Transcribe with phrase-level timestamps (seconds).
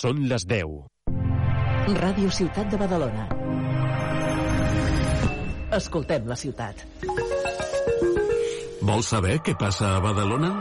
[0.00, 0.70] Són les 10.
[2.00, 3.26] Ràdio Ciutat de Badalona.
[5.76, 6.80] Escoltem la ciutat.
[8.80, 10.54] Vols saber què passa a Badalona?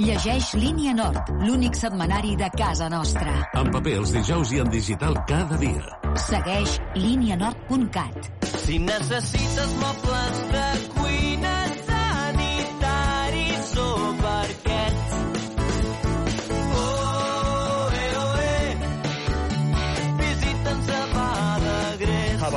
[0.00, 3.34] Llegeix Línia Nord, l'únic setmanari de casa nostra.
[3.60, 5.98] En paper els dijous i en digital cada dia.
[6.24, 8.30] Segueix línianord.cat.
[8.54, 10.64] Si necessites mobles de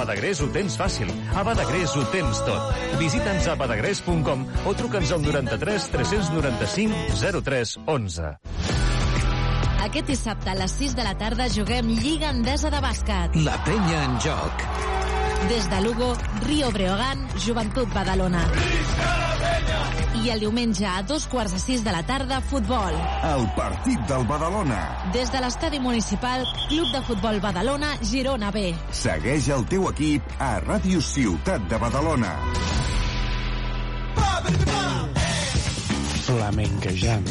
[0.02, 0.42] Badagrés.
[0.42, 1.10] Ho tens fàcil.
[1.38, 2.76] A Badagrés ho tens tot.
[3.02, 8.32] Visita'ns a badagrés.com o truca'ns al 93 395 03 11.
[9.82, 13.38] Aquest dissabte a les 6 de la tarda juguem Lliga Endesa de Bàsquet.
[13.46, 14.66] La penya en joc.
[15.50, 16.14] Des de Lugo,
[16.46, 18.46] Rio Breogán, Joventut Badalona.
[20.22, 22.94] I el diumenge a dos quarts de sis de la tarda, futbol.
[23.26, 24.82] El partit del Badalona.
[25.16, 28.68] Des de l'estadi municipal, Club de Futbol Badalona, Girona B.
[28.94, 32.36] Segueix el teu equip a Ràdio Ciutat de Badalona.
[36.28, 37.28] Flamenquejant.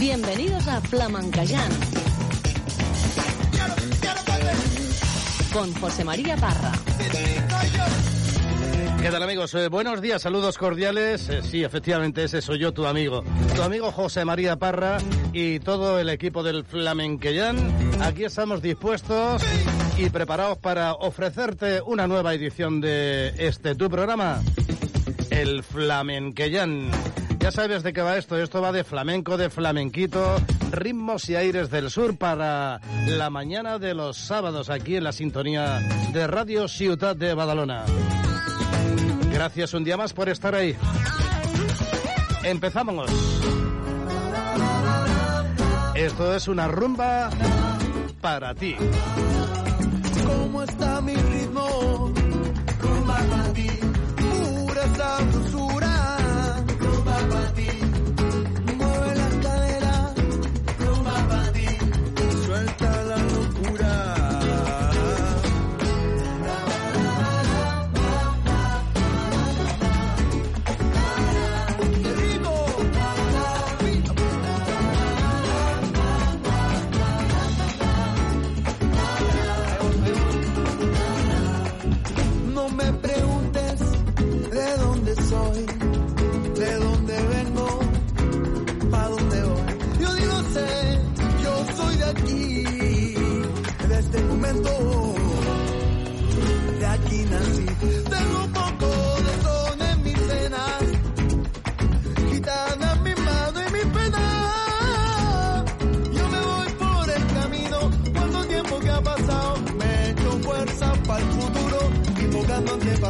[0.00, 1.70] Bienvenidos a Flamencayán.
[5.52, 6.72] Con José María Parra.
[9.06, 9.54] ¿Qué tal amigos?
[9.54, 11.28] Eh, buenos días, saludos cordiales.
[11.28, 13.22] Eh, sí, efectivamente, ese soy yo, tu amigo.
[13.54, 14.98] Tu amigo José María Parra
[15.32, 17.72] y todo el equipo del Flamenquellán.
[18.02, 19.44] Aquí estamos dispuestos
[19.96, 24.42] y preparados para ofrecerte una nueva edición de este tu programa,
[25.30, 26.90] el Flamenquellán.
[27.46, 28.36] Ya sabes de qué va esto.
[28.36, 30.34] Esto va de flamenco, de flamenquito,
[30.72, 35.78] ritmos y aires del sur para la mañana de los sábados aquí en la sintonía
[36.12, 37.84] de Radio Ciudad de Badalona.
[39.32, 40.74] Gracias un día más por estar ahí.
[42.42, 43.08] Empezamos.
[45.94, 47.30] Esto es una rumba
[48.20, 48.74] para ti.
[50.26, 52.12] ¿Cómo está mi ritmo?
[52.80, 53.68] Rumba para ti.
[54.16, 55.45] Pura sabrosura.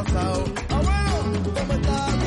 [0.05, 0.45] pasado.
[0.69, 1.53] ¡Abuelo!
[1.55, 2.26] ¿Cómo estás?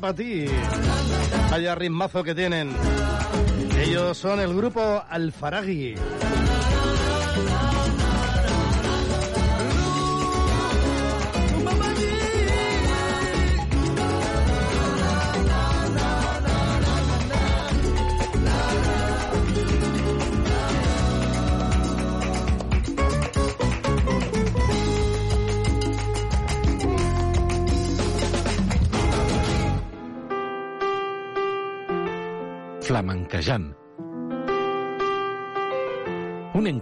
[0.00, 0.46] Para ti.
[1.50, 2.74] Vaya ritmazo que tienen.
[3.78, 5.94] Ellos son el grupo Alfaragui.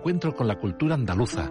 [0.09, 1.51] Encuentro con la cultura andaluza.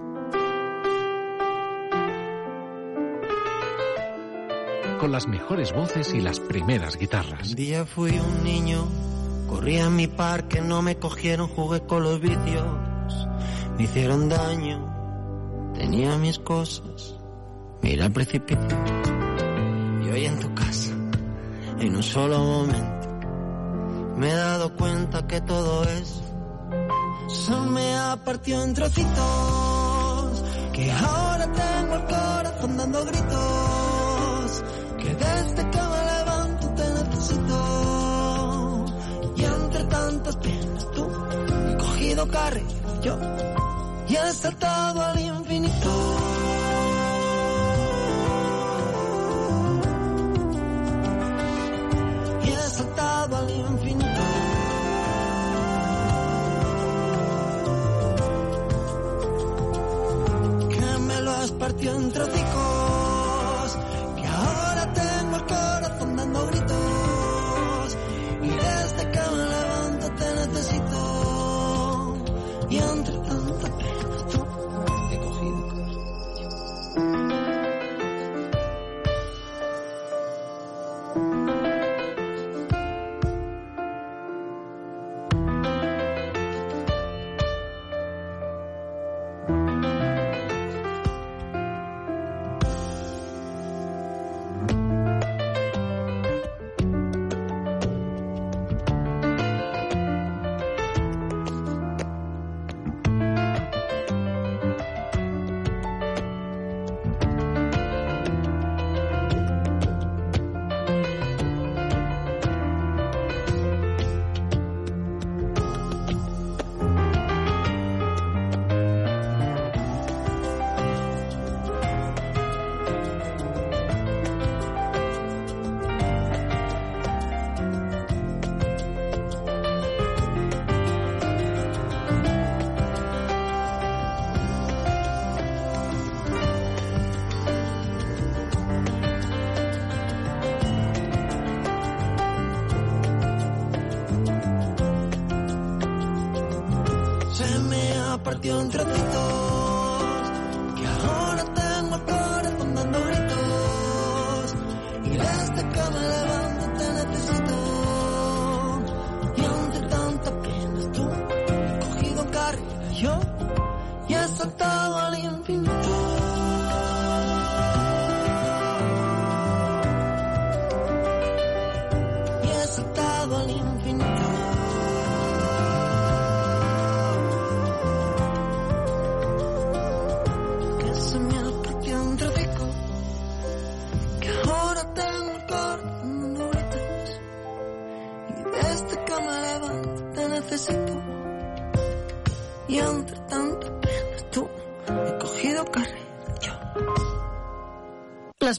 [4.99, 7.49] Con las mejores voces y las primeras guitarras.
[7.49, 8.83] Un día fui un niño,
[9.47, 12.65] corrí a mi parque, no me cogieron, jugué con los vicios,
[13.77, 17.15] me hicieron daño, tenía mis cosas,
[17.83, 18.75] mira el precipicio.
[20.03, 20.93] Y hoy en tu casa,
[21.79, 23.07] en un solo momento,
[24.17, 26.16] me he dado cuenta que todo se
[28.27, 30.43] partido en trocitos,
[30.73, 34.63] que ahora tengo el corazón dando gritos,
[34.99, 38.85] que desde que me levanto te necesito.
[39.37, 41.07] Y entre tantas penas tú
[41.69, 42.67] he cogido carril
[43.01, 43.17] yo
[44.09, 46.06] y he saltado al infinito.
[61.57, 62.66] Partido en trocicos,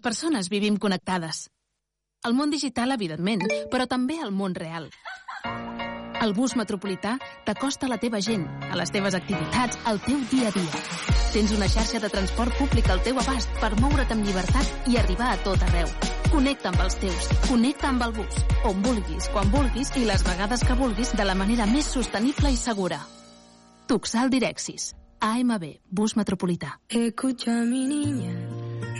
[0.08, 1.50] persones vivim connectades.
[2.24, 4.86] El món digital, evidentment, però també el món real.
[6.24, 10.48] El bus metropolità t'acosta a la teva gent, a les teves activitats, al teu dia
[10.48, 10.80] a dia.
[11.34, 15.28] Tens una xarxa de transport públic al teu abast per moure't amb llibertat i arribar
[15.34, 15.92] a tot arreu.
[16.32, 20.64] Connecta amb els teus, connecta amb el bus, on vulguis, quan vulguis i les vegades
[20.64, 23.02] que vulguis de la manera més sostenible i segura.
[23.92, 24.94] Tuxal Direxis.
[25.20, 26.78] AMB, bus metropolità.
[26.88, 28.47] Escucha mi niña.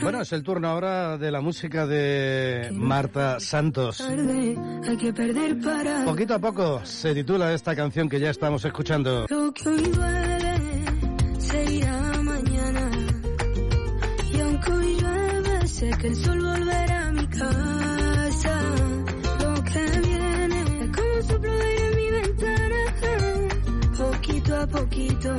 [0.03, 4.03] Bueno, es el turno ahora de la música de Marta Santos.
[6.05, 9.27] Poquito a poco se titula esta canción que ya estamos escuchando.
[9.29, 10.55] lo que hoy duele
[11.39, 12.91] se irá mañana.
[14.33, 18.61] Y aunque hoy llueve, sé que el sol volverá a mi casa.
[19.41, 22.77] Lo que viene es como un soplo de aire en mi ventana.
[23.97, 25.37] Poquito a poquito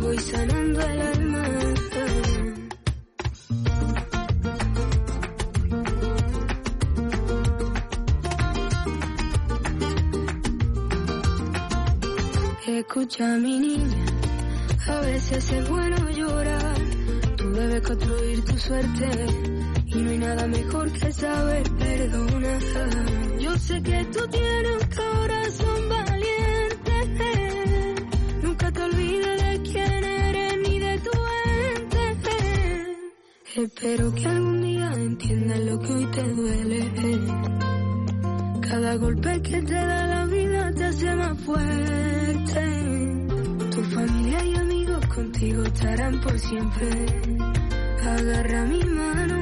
[0.00, 1.89] voy sanando el alma.
[12.80, 14.06] Escucha mi niña,
[14.88, 16.78] a veces es bueno llorar.
[17.36, 19.06] Tú debes construir tu suerte
[19.84, 22.62] y no hay nada mejor que saber perdonar.
[23.38, 26.94] Yo sé que tú tienes un corazón valiente.
[28.42, 31.10] Nunca te olvides de quién eres ni de tu
[31.74, 32.06] ente.
[33.56, 36.90] Espero que algún día entiendas lo que hoy te duele.
[38.62, 40.39] Cada golpe que te da la vida
[40.90, 42.62] hace más fuerte.
[43.70, 46.88] Tu familia y amigos contigo estarán por siempre.
[48.02, 49.40] Agarra mi mano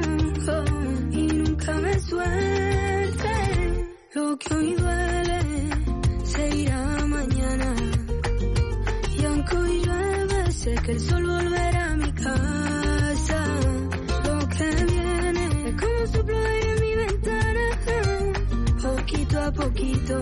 [1.11, 3.33] y nunca me suelte.
[4.13, 5.39] Lo que hoy duele
[6.23, 7.75] se irá mañana.
[9.17, 13.45] Y aunque hoy llueve, sé que el sol volverá a mi casa.
[14.25, 17.65] Lo que viene es como soplo de aire en mi ventana.
[18.83, 20.21] Poquito a poquito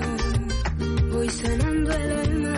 [1.38, 2.54] sanando el alma.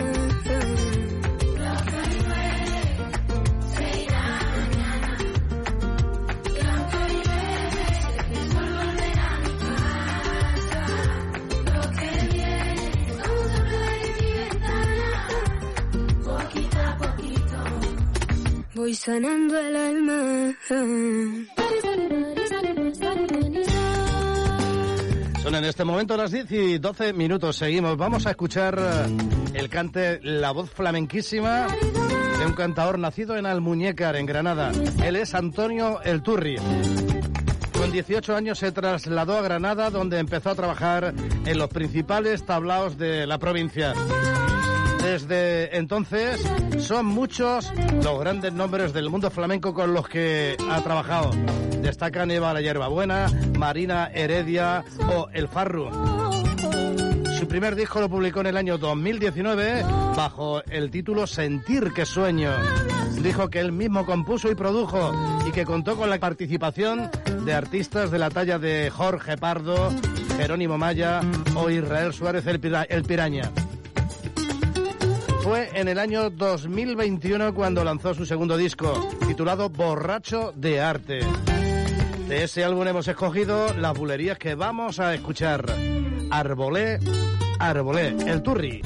[18.74, 21.59] Voy sanando el alma.
[25.52, 27.56] En este momento las 10 y 12 minutos.
[27.56, 27.96] Seguimos.
[27.96, 29.16] Vamos a escuchar eh,
[29.54, 31.66] el cante, la voz flamenquísima
[32.38, 34.70] de un cantador nacido en Almuñécar, en Granada.
[35.02, 36.56] Él es Antonio El Turri.
[37.76, 41.14] Con 18 años se trasladó a Granada, donde empezó a trabajar
[41.44, 43.92] en los principales tablaos de la provincia.
[45.02, 46.40] Desde entonces
[46.78, 51.30] son muchos los grandes nombres del mundo flamenco con los que ha trabajado.
[51.80, 53.26] Destacan Eva la Hierbabuena,
[53.58, 55.90] Marina Heredia o El Farru.
[57.38, 59.82] Su primer disco lo publicó en el año 2019
[60.14, 62.52] bajo el título Sentir que sueño.
[63.22, 65.12] Dijo que él mismo compuso y produjo
[65.48, 67.10] y que contó con la participación
[67.44, 69.90] de artistas de la talla de Jorge Pardo,
[70.36, 71.22] Jerónimo Maya
[71.54, 73.50] o Israel Suárez el, el Piraña.
[75.42, 81.20] Fue en el año 2021 cuando lanzó su segundo disco, titulado Borracho de Arte.
[82.28, 85.64] De ese álbum hemos escogido las bulerías que vamos a escuchar.
[86.30, 86.98] Arbolé,
[87.58, 88.82] Arbolé, el Turri.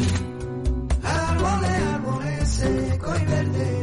[1.02, 3.73] Árbole, árbole, seco y verde,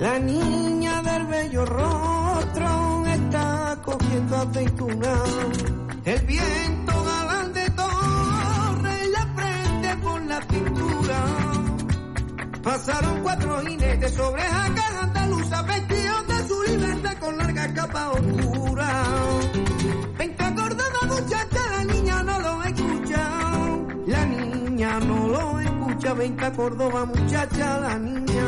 [0.00, 5.14] La niña del bello rostro está cogiendo aceituna.
[6.06, 11.24] El viento galán de torre la frente por la cintura.
[12.62, 19.04] Pasaron cuatro jinetes sobre jacas andaluzas vestidos de su libertad con larga capa oscura.
[26.20, 26.26] Escucha.
[26.26, 28.44] Veinte a Córdoba muchacha, la niña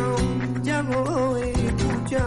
[0.62, 2.26] ya no lo escucha.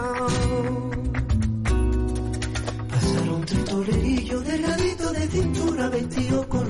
[2.90, 6.66] Pasaron tres torerillos delgadito de cintura, vestido con.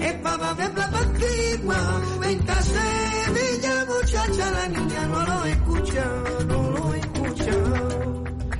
[0.00, 1.76] Espada de plata antigua,
[2.20, 6.04] venta Sevilla, muchacha, la niña no lo escucha,
[6.46, 7.52] no lo escucha.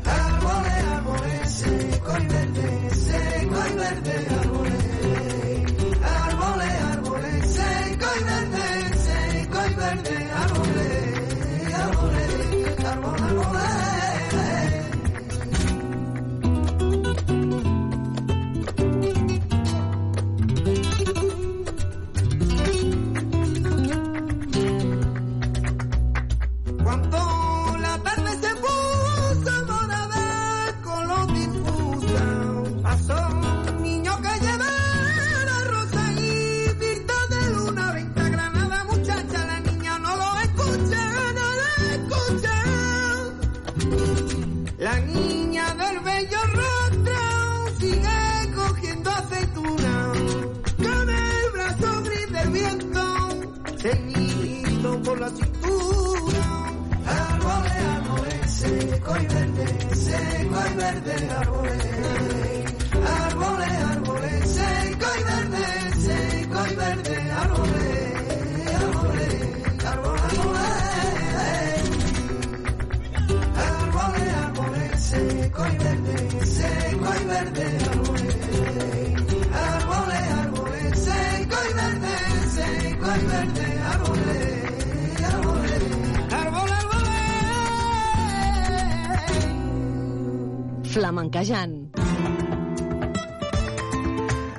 [0.05, 4.56] Árboles, árboles, seco y verde, seco y verde,
[26.97, 27.26] I'm the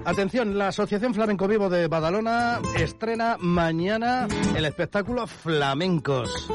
[0.06, 6.50] Atención, la Asociación Flamenco Vivo de Badalona estrena mañana el espectáculo Flamencos.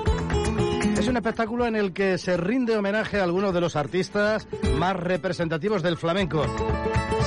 [0.99, 4.47] Es un espectáculo en el que se rinde homenaje a algunos de los artistas
[4.79, 6.47] más representativos del flamenco.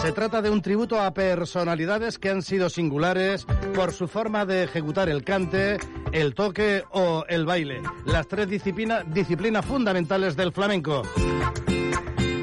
[0.02, 4.64] Se trata de un tributo a personalidades que han sido singulares por su forma de
[4.64, 5.78] ejecutar el cante,
[6.12, 11.04] el toque o el baile, las tres disciplina- disciplinas fundamentales del flamenco.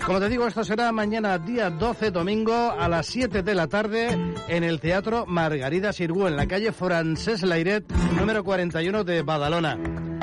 [0.07, 4.09] Como te digo, esto será mañana día 12, domingo, a las 7 de la tarde,
[4.49, 9.79] en el Teatro Margarida Sirgu, en la calle Francés Lairet, número 41 de Badalona.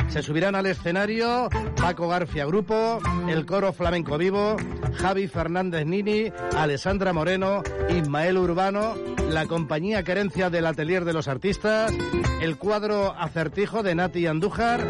[0.09, 4.57] Se subirán al escenario Paco García Grupo, el coro Flamenco Vivo,
[4.95, 8.95] Javi Fernández Nini, Alessandra Moreno, Ismael Urbano,
[9.29, 11.93] la compañía Querencia del Atelier de los Artistas,
[12.41, 14.85] el cuadro Acertijo de Nati Andújar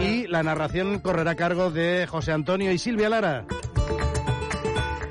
[0.00, 3.44] y la narración correrá a cargo de José Antonio y Silvia Lara.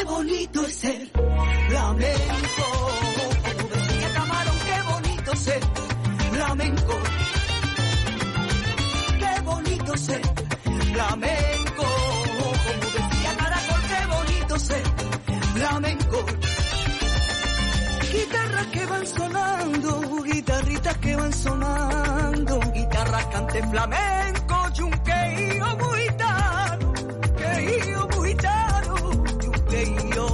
[0.04, 1.08] Qué bonito es ser
[1.70, 2.66] flamenco.
[3.42, 5.62] Como decía Camarón, qué bonito ser
[6.34, 6.94] flamenco.
[9.20, 10.22] Qué bonito ser
[10.92, 11.84] flamenco.
[11.84, 14.84] Como decía Caracol, qué bonito ser
[15.54, 16.26] flamenco.
[18.12, 26.13] Guitarras que van sonando, guitarritas que van sonando, guitarras cante flamenco, yunqueío muy
[29.86, 30.33] make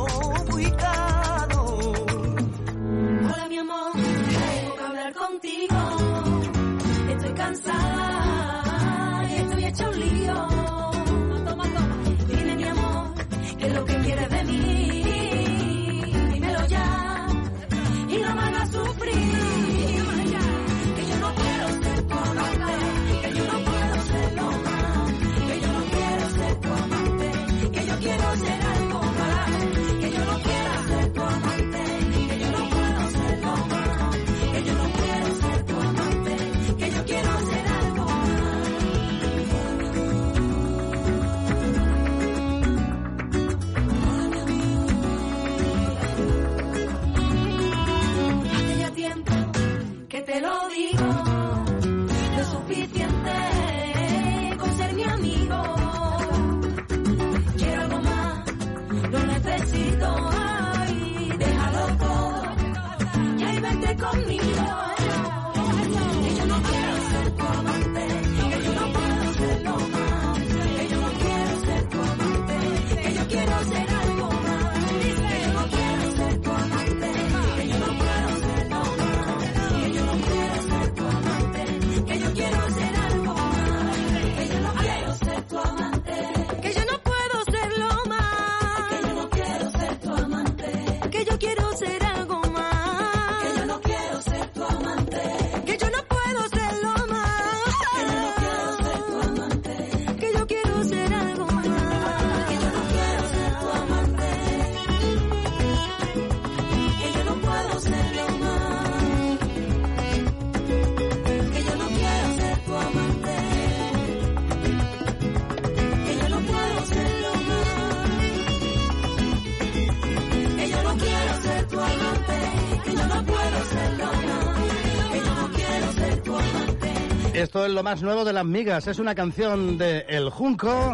[127.39, 128.88] Esto es lo más nuevo de las migas.
[128.88, 130.93] Es una canción de El Junco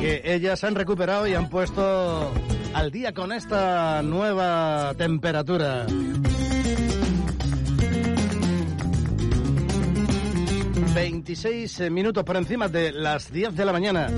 [0.00, 2.32] que ellas han recuperado y han puesto
[2.72, 5.86] al día con esta nueva temperatura.
[10.94, 14.08] ...26 minutos por encima de las 10 de la mañana.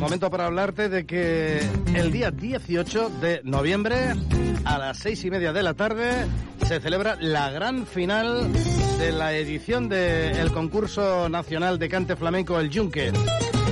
[0.00, 1.60] Momento para hablarte de que
[1.94, 4.14] el día 18 de noviembre,
[4.64, 6.26] a las seis y media de la tarde,
[6.68, 8.52] se celebra la gran final
[8.98, 13.12] de la edición del concurso nacional de cante flamenco El Yunque.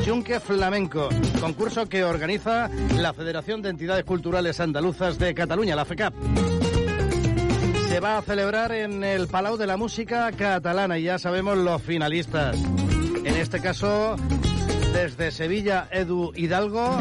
[0.07, 1.09] Yunque Flamenco,
[1.41, 6.15] concurso que organiza la Federación de Entidades Culturales Andaluzas de Cataluña, la FECAP.
[7.89, 11.83] Se va a celebrar en el Palau de la Música Catalana y ya sabemos los
[11.83, 12.57] finalistas.
[13.25, 14.15] En este caso,
[14.93, 17.01] desde Sevilla, Edu Hidalgo,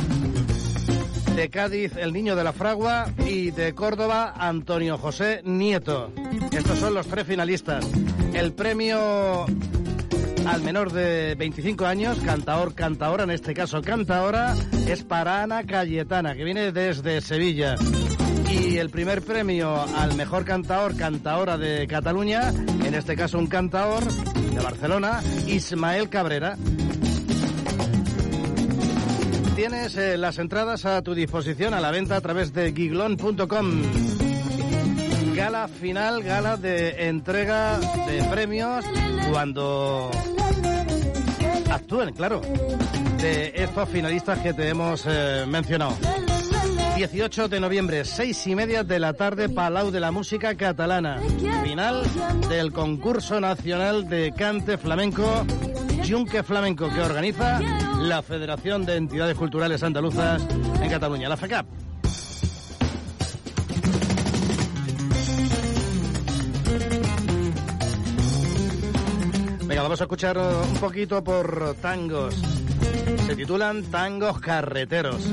[1.35, 6.11] de Cádiz, el niño de la fragua y de Córdoba, Antonio José Nieto.
[6.51, 7.85] Estos son los tres finalistas.
[8.33, 9.45] El premio
[10.45, 14.55] al menor de 25 años, cantaor, cantaora, en este caso cantaora,
[14.87, 17.75] es para Ana Cayetana, que viene desde Sevilla.
[18.51, 22.49] Y el primer premio al mejor cantaor, cantaora de Cataluña,
[22.83, 26.57] en este caso un cantaor de Barcelona, Ismael Cabrera.
[29.63, 33.81] Tienes eh, las entradas a tu disposición a la venta a través de giglon.com.
[35.33, 38.83] Gala final, gala de entrega de premios
[39.31, 40.11] cuando
[41.71, 42.41] actúen, claro,
[43.21, 45.95] de estos finalistas que te hemos eh, mencionado.
[46.97, 51.21] 18 de noviembre, seis y media de la tarde, Palau de la Música Catalana.
[51.63, 52.03] Final
[52.49, 55.45] del concurso nacional de cante flamenco,
[56.05, 57.61] Junque Flamenco, que organiza
[58.03, 60.45] la Federación de Entidades Culturales Andaluzas
[60.81, 61.65] en Cataluña, la FECAP.
[69.65, 72.35] Venga, vamos a escuchar un poquito por tangos.
[73.25, 75.23] Se titulan Tangos Carreteros.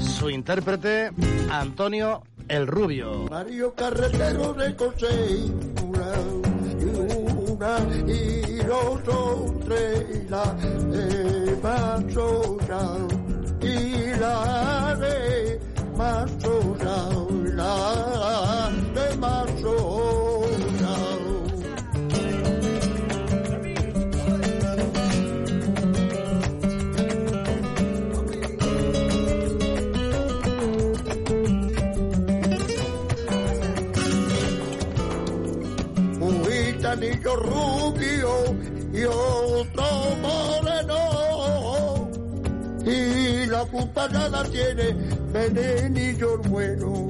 [0.00, 1.10] Su intérprete,
[1.50, 3.26] Antonio El Rubio.
[3.28, 6.12] Mario Carretero de Cosey, una
[7.52, 8.41] una y
[8.72, 10.44] dos o tres, la
[10.92, 12.84] de Mazoya
[13.60, 15.60] y la de
[15.96, 16.98] Mazoya,
[17.60, 20.21] la de Mazoya.
[36.92, 38.56] Un gitanillo rubio
[38.92, 39.84] y otro
[40.20, 40.98] moreno.
[42.84, 44.94] Y la puta ya la tiene
[45.32, 47.08] venenillo bueno.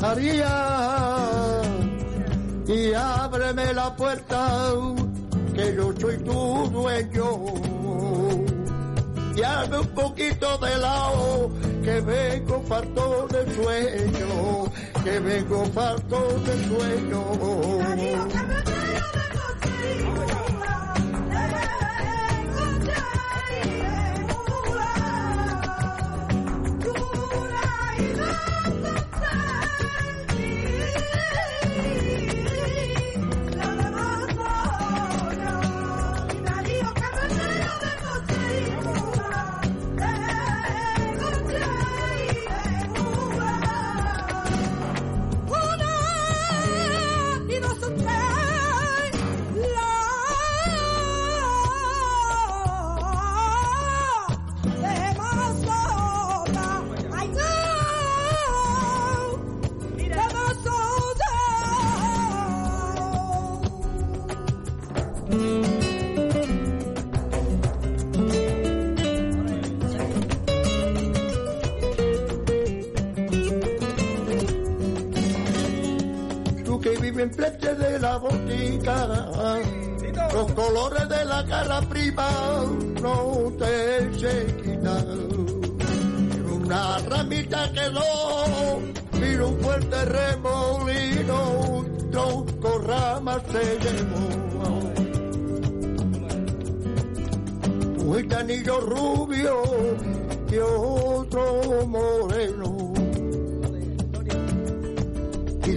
[0.00, 1.60] María,
[2.68, 4.70] y ábreme la puerta,
[5.54, 7.28] que yo soy tu dueño.
[9.34, 11.50] Y hazme un poquito de lado,
[11.82, 14.64] que vengo farto de sueño,
[15.04, 18.28] que vengo farto de sueño.
[77.38, 79.06] Que flecha de la botica,
[80.32, 82.28] los colores de la cara prima
[83.00, 85.06] no te se quitan.
[86.50, 88.80] Una ramita quedó,
[89.12, 94.28] vino un fuerte remolino, tronco ramas se llevó.
[98.04, 99.62] Un anillo rubio
[100.50, 102.87] y otro moreno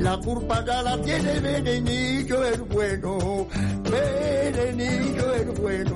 [0.02, 3.48] la culpa ya la tiene Venenillo el bueno,
[3.90, 5.91] Venenillo el bueno.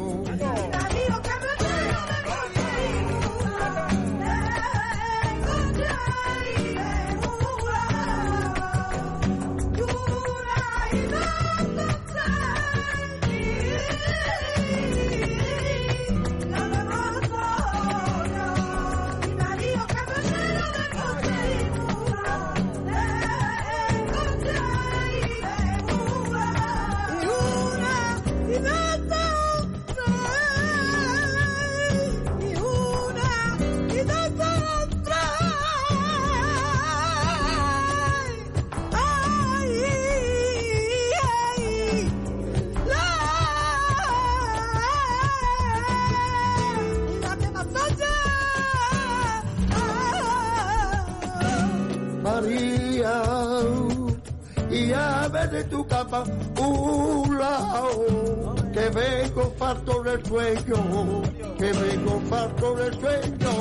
[56.60, 61.22] Un lado, que vengo farto de sueño,
[61.58, 63.52] que vengo farto de sueño.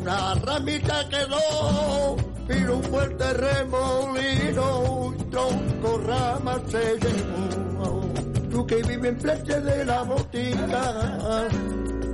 [0.00, 2.16] Una ramita quedó,
[2.48, 8.02] vino un fuerte remolino, un tronco ramas se llevó.
[8.50, 11.48] Tú que vives en flecha de la botica,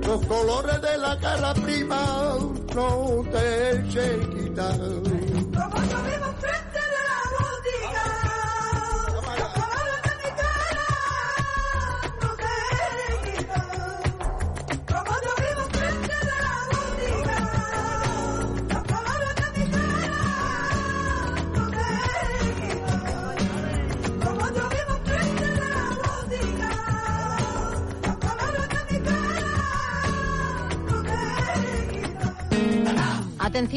[0.05, 2.37] los colores de la cara prima
[2.75, 5.02] no te se quitan.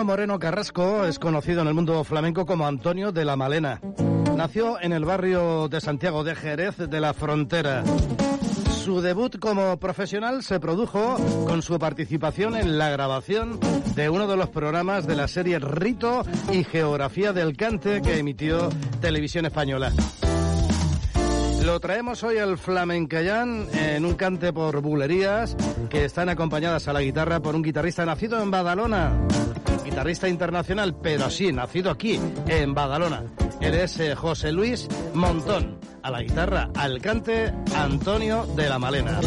[0.00, 3.82] Antonio Moreno Carrasco es conocido en el mundo flamenco como Antonio de la Malena.
[4.34, 7.84] Nació en el barrio de Santiago de Jerez de la Frontera.
[8.82, 13.60] Su debut como profesional se produjo con su participación en la grabación
[13.94, 18.70] de uno de los programas de la serie Rito y Geografía del Cante que emitió
[19.02, 19.92] Televisión Española.
[21.62, 25.54] Lo traemos hoy al Flamencayán en un cante por bulerías
[25.90, 29.12] que están acompañadas a la guitarra por un guitarrista nacido en Badalona.
[29.84, 33.24] Guitarrista internacional, pero sí, nacido aquí, en Badalona.
[33.60, 35.78] Él es eh, José Luis Montón.
[36.02, 39.20] A la guitarra, al cante, Antonio de la Malena.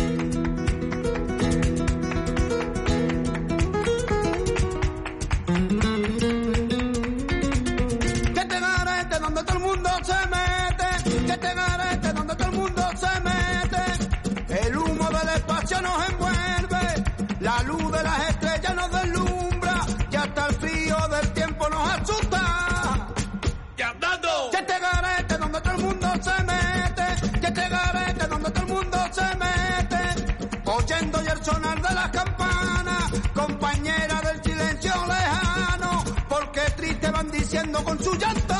[36.84, 38.56] Triste van diciendo con su llanto.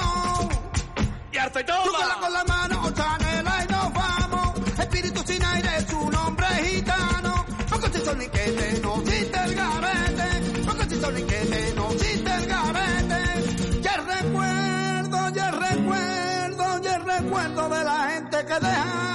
[1.32, 4.80] Y Chúcala con la mano, chanela y nos vamos.
[4.80, 7.46] Espíritu sin aire, su nombre es gitano.
[7.70, 10.30] Poco si son ni que te nos diste el garete.
[10.66, 13.82] Poco si son ni que te nos diste el garete.
[13.82, 19.13] Ya recuerdo, ya recuerdo, ya recuerdo de la gente que dejamos.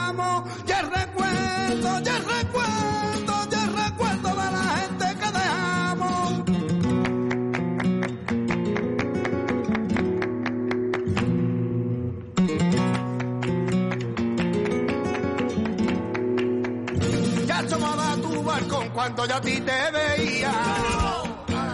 [19.15, 20.53] Cuando yo a ti te veía.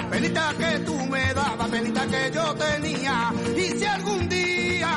[0.08, 3.32] Penita que tú me dabas, penita que yo tenía.
[3.56, 4.90] Y si algún día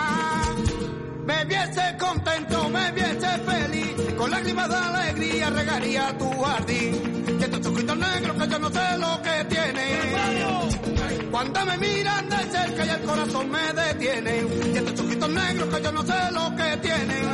[1.26, 7.26] me viese contento, me viese feliz, con lágrimas de alegría regaría tu jardín.
[7.40, 11.32] Y estos ojitos negros que yo no sé lo que tienen.
[11.32, 14.44] Cuando me miran de cerca y el corazón me detiene.
[14.74, 17.28] Y estos ojitos negros que yo no sé lo que tienen.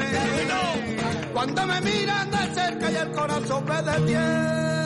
[1.34, 4.82] Cuando me miran de cerca y el corazón me detiene.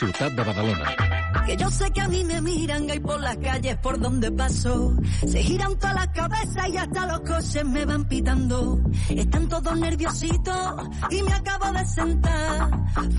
[0.00, 0.96] Ciutat de Badalona.
[1.44, 4.94] Que yo sé que a mí me miran ahí por las calles por donde paso.
[5.26, 8.80] Se giran todas las cabezas y hasta los coches me van pitando.
[9.10, 12.70] Están todos nerviositos y me acabo de sentar.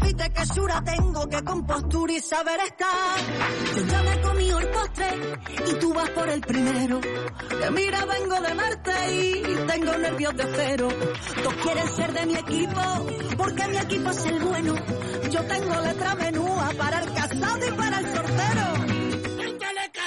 [0.01, 3.17] Fíjate que sura tengo, que compostura y saber estar.
[3.75, 5.07] Yo ya me comí el postre
[5.69, 6.99] y tú vas por el primero.
[6.99, 10.89] Que mira, vengo de Marte y tengo nervios de cero.
[11.43, 12.81] Todos quieren ser de mi equipo
[13.37, 14.75] porque mi equipo es el bueno.
[15.29, 18.73] Yo tengo letra menúa para el casado y para el sortero.
[19.93, 19.99] Que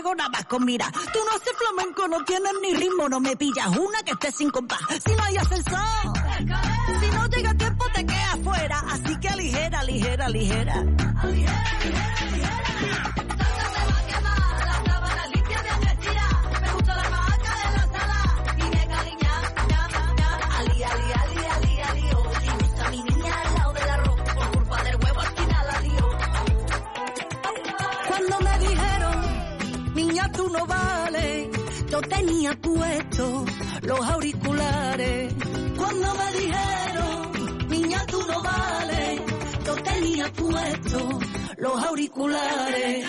[0.00, 0.90] cegos, nada más con mira.
[0.90, 4.50] Tú no haces flamenco, no tienes ni ritmo, no me pillas una que esté sin
[4.50, 4.80] compás.
[5.04, 5.78] Si no hay ascensor,
[7.00, 8.84] si no llega tiempo te quedas fuera.
[8.90, 10.74] Así que ligera, ligera, ligera.
[11.22, 11.44] Ali,
[41.60, 43.06] los auriculares.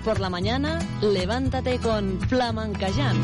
[0.00, 3.16] Por la mañana, levántate con Flamencayán.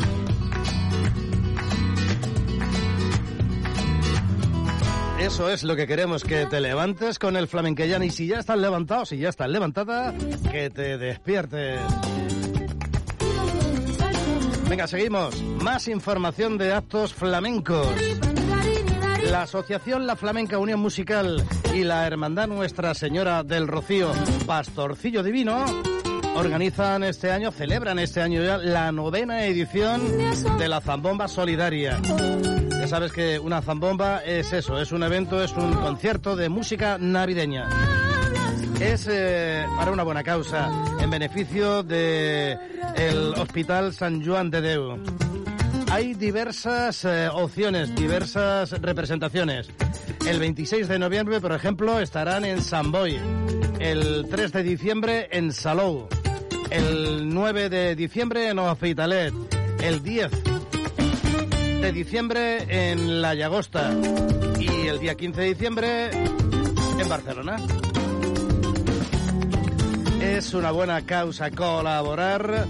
[5.19, 8.03] Eso es lo que queremos, que te levantes con el flamenquellán.
[8.03, 10.13] Y si ya estás levantado, si ya estás levantada,
[10.51, 11.79] que te despiertes.
[14.69, 15.41] Venga, seguimos.
[15.61, 17.87] Más información de actos flamencos.
[19.29, 21.43] La Asociación La Flamenca Unión Musical
[21.73, 24.11] y la Hermandad Nuestra Señora del Rocío
[24.45, 25.65] Pastorcillo Divino
[26.35, 30.01] organizan este año, celebran este año ya la novena edición
[30.57, 31.99] de la Zambomba Solidaria.
[32.79, 36.97] Ya sabes que una zambomba es eso, es un evento, es un concierto de música
[36.97, 37.67] navideña.
[38.79, 40.71] Es eh, para una buena causa,
[41.01, 42.57] en beneficio de
[42.95, 44.97] el Hospital San Juan de Deu.
[45.91, 49.67] Hay diversas eh, opciones, diversas representaciones.
[50.25, 53.19] El 26 de noviembre, por ejemplo, estarán en San Boy.
[53.79, 56.07] El 3 de diciembre en Salou.
[56.69, 59.33] El 9 de diciembre en Hospitalet.
[59.81, 60.31] El 10
[61.81, 63.91] de diciembre en La Llagosta.
[64.59, 67.57] Y el día 15 de diciembre en Barcelona.
[70.21, 72.65] Es una buena causa colaborar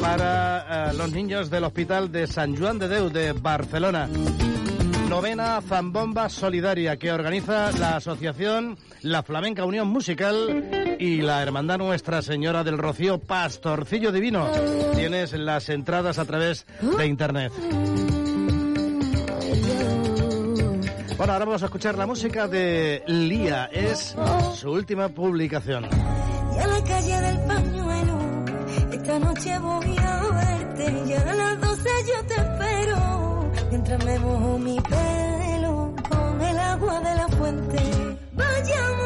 [0.00, 4.08] para eh, los niños del Hospital de San Juan de Deu de Barcelona.
[5.08, 12.22] Novena Zambomba Solidaria que organiza la asociación La Flamenca Unión Musical y la Hermandad Nuestra
[12.22, 14.48] Señora del Rocío Pastorcillo Divino.
[14.94, 17.52] Tienes las entradas a través de internet.
[21.16, 23.70] Bueno, ahora vamos a escuchar la música de Lía.
[23.72, 24.14] Es
[24.54, 25.84] su última publicación.
[25.84, 28.44] Y a la calle del pañuelo,
[28.92, 31.02] esta noche voy a verte.
[31.06, 37.00] Ya a las 12 yo te espero, mientras me mojo mi pelo con el agua
[37.00, 37.78] de la fuente.
[38.32, 39.05] Vayámonos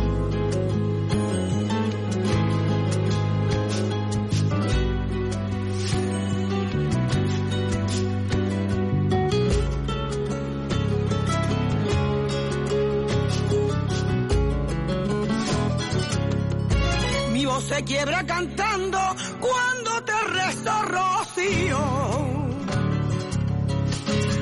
[17.83, 18.99] Quiebra cantando
[19.39, 21.79] cuando te rezo rocío.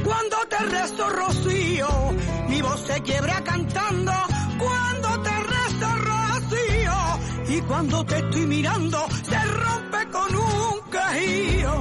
[0.04, 1.88] Cuando te rezo rocío,
[2.48, 4.12] mi voz se quiebra cantando
[4.58, 6.94] cuando te rezo rocío.
[7.50, 11.76] Y cuando te estoy mirando, se rompe con un quejío.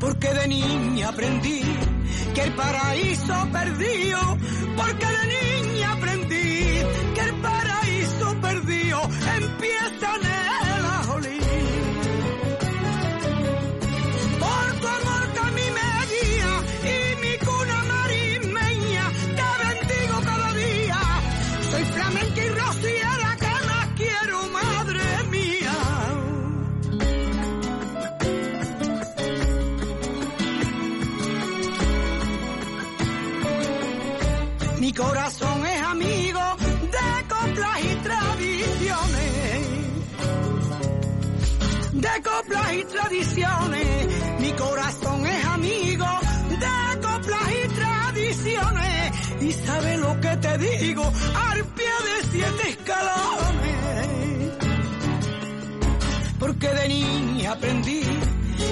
[0.00, 1.62] Porque de niña aprendí
[2.34, 4.18] que el paraíso perdió.
[4.76, 5.51] Porque de niña
[42.72, 44.40] y tradiciones.
[44.40, 46.06] Mi corazón es amigo
[46.48, 49.12] de coplas y tradiciones.
[49.40, 53.72] Y sabe lo que te digo al pie de siete escalones.
[56.38, 58.02] Porque de niña aprendí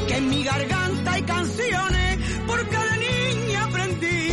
[0.08, 2.18] que en mi garganta hay canciones.
[2.46, 4.28] Porque de niña aprendí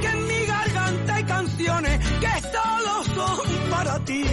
[0.00, 4.24] que en mi garganta hay canciones que solo son para ti.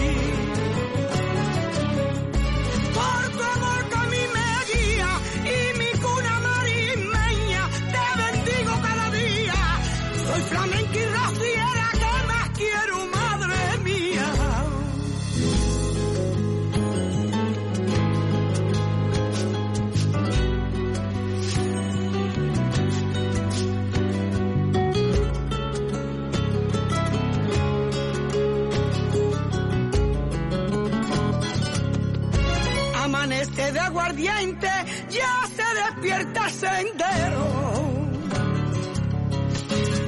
[33.74, 34.70] de aguardiente
[35.10, 37.44] ya se despierta el sendero.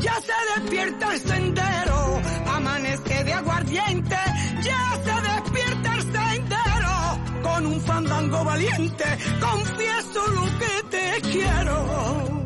[0.00, 2.20] Ya se despierta el sendero,
[2.54, 4.16] amanece de aguardiente,
[4.62, 7.42] ya se despierta el sendero.
[7.42, 9.04] Con un fandango valiente,
[9.40, 12.44] confieso lo que te quiero.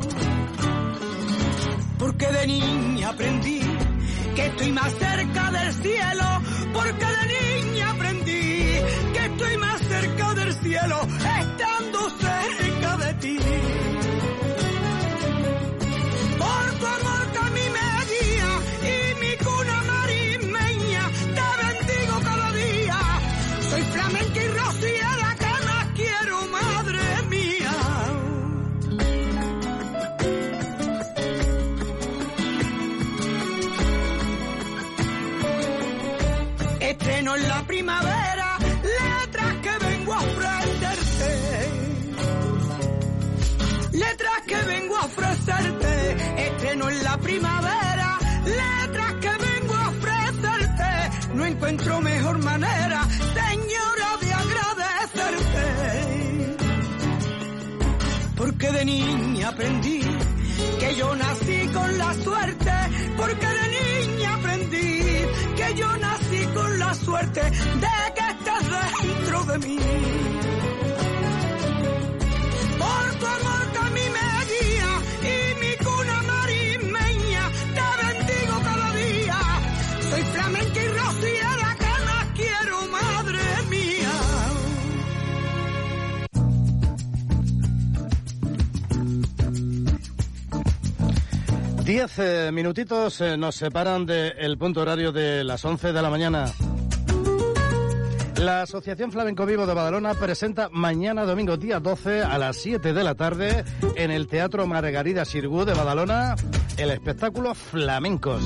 [1.99, 3.61] Porque de niña aprendí
[4.35, 6.41] que estoy más cerca del cielo,
[6.73, 8.00] porque de niña aprendí
[9.57, 11.01] más cerca del cielo,
[11.39, 13.40] estando cerca de ti.
[45.11, 50.91] Ofrecerte, estreno en la primavera, letras que vengo a ofrecerte.
[51.35, 55.65] No encuentro mejor manera, señora, de agradecerte.
[58.35, 60.01] Porque de niña aprendí
[60.79, 62.71] que yo nací con la suerte,
[63.17, 65.01] porque de niña aprendí
[65.57, 68.63] que yo nací con la suerte de que estés
[69.03, 69.79] dentro de mí.
[72.79, 73.60] Por tu amor
[91.91, 96.45] 10 eh, minutitos eh, nos separan del punto horario de las 11 de la mañana.
[98.37, 103.03] La Asociación Flamenco Vivo de Badalona presenta mañana domingo día 12 a las 7 de
[103.03, 103.65] la tarde
[103.97, 106.37] en el Teatro Margarida Sirgu de Badalona
[106.77, 108.41] el espectáculo Flamencos.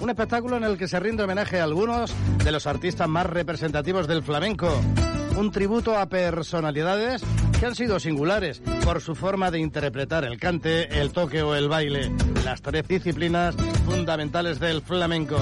[0.00, 4.08] Un espectáculo en el que se rinde homenaje a algunos de los artistas más representativos
[4.08, 4.70] del flamenco.
[5.36, 7.22] Un tributo a personalidades
[7.64, 12.10] han sido singulares por su forma de interpretar el cante, el toque o el baile,
[12.44, 13.54] las tres disciplinas
[13.86, 15.36] fundamentales del flamenco.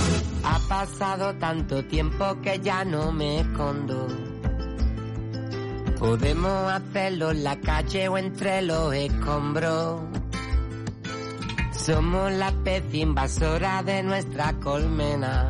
[0.43, 4.07] Ha pasado tanto tiempo que ya no me escondo.
[5.99, 10.01] Podemos hacerlo en la calle o entre los escombros.
[11.73, 15.49] Somos la especie invasora de nuestra colmena.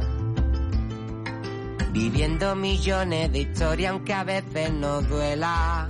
[1.92, 5.90] Viviendo millones de historias aunque a veces nos duela.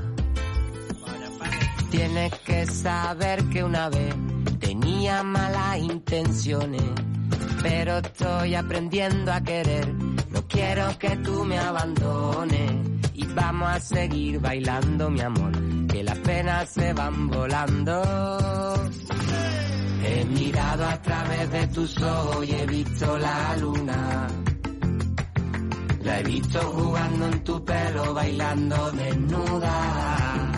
[1.91, 4.15] Tienes que saber que una vez
[4.59, 6.83] tenía malas intenciones,
[7.61, 9.93] pero estoy aprendiendo a querer.
[9.93, 12.71] No quiero que tú me abandones
[13.13, 15.51] y vamos a seguir bailando, mi amor,
[15.87, 18.01] que las penas se van volando.
[20.03, 24.27] He mirado a través de tus ojos y he visto la luna.
[26.03, 30.51] La he visto jugando en tu pelo, bailando desnuda.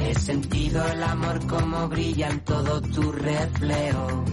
[0.00, 4.24] He sentido el amor como brilla en todo tu reflejo.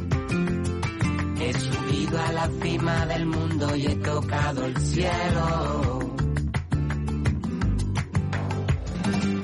[1.46, 6.16] He subido a la cima del mundo y he tocado el cielo.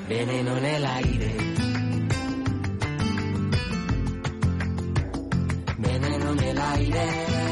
[0.08, 1.38] Veneno en el aire.
[5.78, 7.49] Veneno en el aire.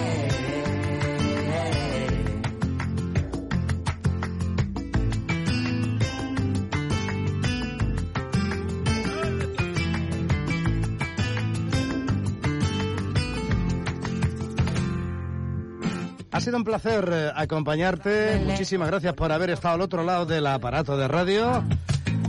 [16.48, 18.40] Sido un placer eh, acompañarte.
[18.46, 21.62] Muchísimas gracias por haber estado al otro lado del aparato de radio.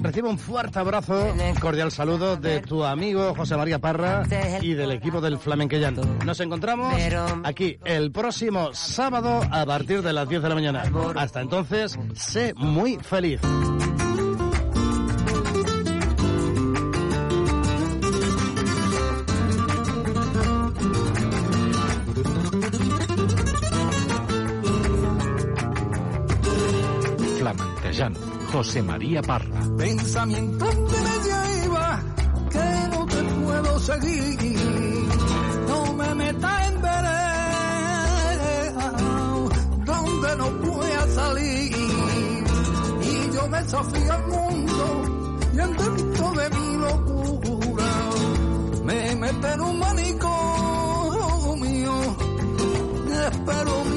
[0.02, 4.24] Recibe un fuerte abrazo, cordial saludo de tu amigo José María Parra
[4.60, 6.02] y del equipo del Flamenquellano.
[6.24, 6.92] Nos encontramos
[7.44, 10.82] aquí el próximo sábado a partir de las 10 de la mañana.
[11.14, 13.40] Hasta entonces, sé muy feliz.
[28.58, 29.60] José María Parra.
[29.76, 32.02] Pensamiento que me lleva,
[32.50, 35.06] que no te puedo seguir.
[35.68, 37.22] No me meta en vereda,
[39.84, 41.72] donde no pueda salir.
[43.00, 45.02] Y yo me desafío al mundo,
[45.54, 48.10] y en dentro de mi locura,
[48.82, 50.16] me mete en un manicomio,
[53.24, 53.87] espero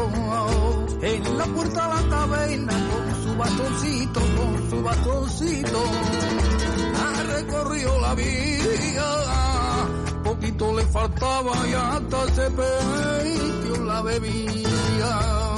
[0.00, 5.82] en la puerta de la taberna con su bastoncito, con su bastoncito.
[6.96, 9.04] Ha recorrido la vía,
[10.24, 15.51] poquito le faltaba y hasta se perdió la bebida.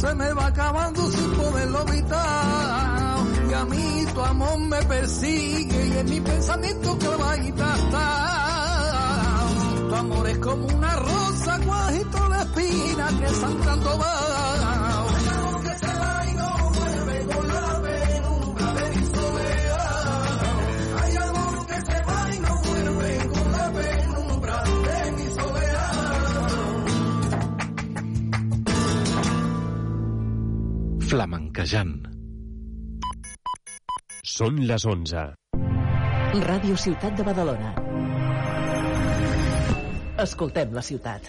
[0.00, 3.18] Se me va acabando sin poderlo evitar.
[3.50, 9.46] Y a mí tu amor me persigue y en mi pensamiento clavadita está.
[9.88, 14.29] Tu amor es como una rosa cuajito de espina que sangrando va.
[31.10, 32.04] Flamenquejant.
[34.32, 35.22] Són les 11.
[36.44, 37.72] Ràdio Ciutat de Badalona.
[40.22, 41.26] Escoltem la ciutat.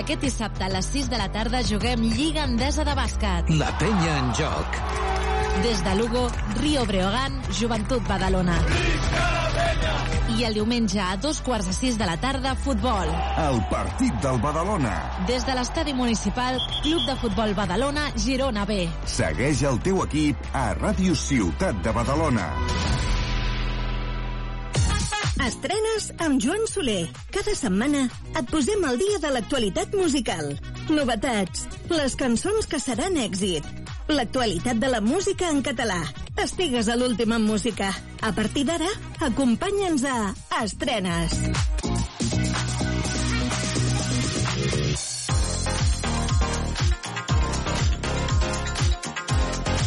[0.00, 3.52] Aquest dissabte a les 6 de la tarda juguem Lliga Endesa de Bàsquet.
[3.60, 4.80] La penya en joc.
[5.62, 6.30] Des de Lugo,
[6.60, 8.56] Rio Breogán, Joventut Badalona.
[10.36, 13.08] I el diumenge a dos quarts de sis de la tarda, futbol.
[13.40, 14.94] El partit del Badalona.
[15.26, 18.82] Des de l'estadi municipal, Club de Futbol Badalona, Girona B.
[19.08, 22.50] Segueix el teu equip a Ràdio Ciutat de Badalona.
[25.46, 27.04] Estrenes amb Joan Soler.
[27.30, 30.48] Cada setmana et posem al dia de l'actualitat musical.
[30.90, 33.66] Novetats, les cançons que seran èxit,
[34.08, 36.00] l'actualitat de la música en català.
[36.42, 37.90] Estigues a l'últim en música.
[38.22, 38.90] A partir d'ara,
[39.30, 40.18] acompanya'ns a
[40.62, 41.34] Estrenes.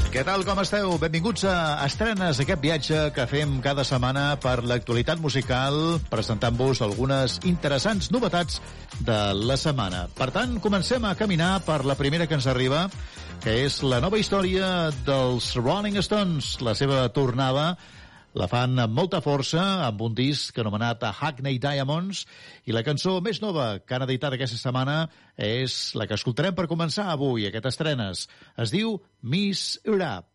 [0.09, 0.95] Què tal, com esteu?
[0.99, 1.55] Benvinguts a
[1.85, 8.57] Estrenes, aquest viatge que fem cada setmana per l'actualitat musical, presentant-vos algunes interessants novetats
[9.05, 10.07] de la setmana.
[10.17, 12.87] Per tant, comencem a caminar per la primera que ens arriba,
[13.39, 17.71] que és la nova història dels Rolling Stones, la seva tornada
[18.37, 22.25] la fan amb molta força, amb un disc anomenat Hackney Diamonds,
[22.69, 24.99] i la cançó més nova que han editat aquesta setmana
[25.33, 28.27] és la que escoltarem per començar avui, aquest estrenes.
[28.59, 30.28] Es diu Miss Europe.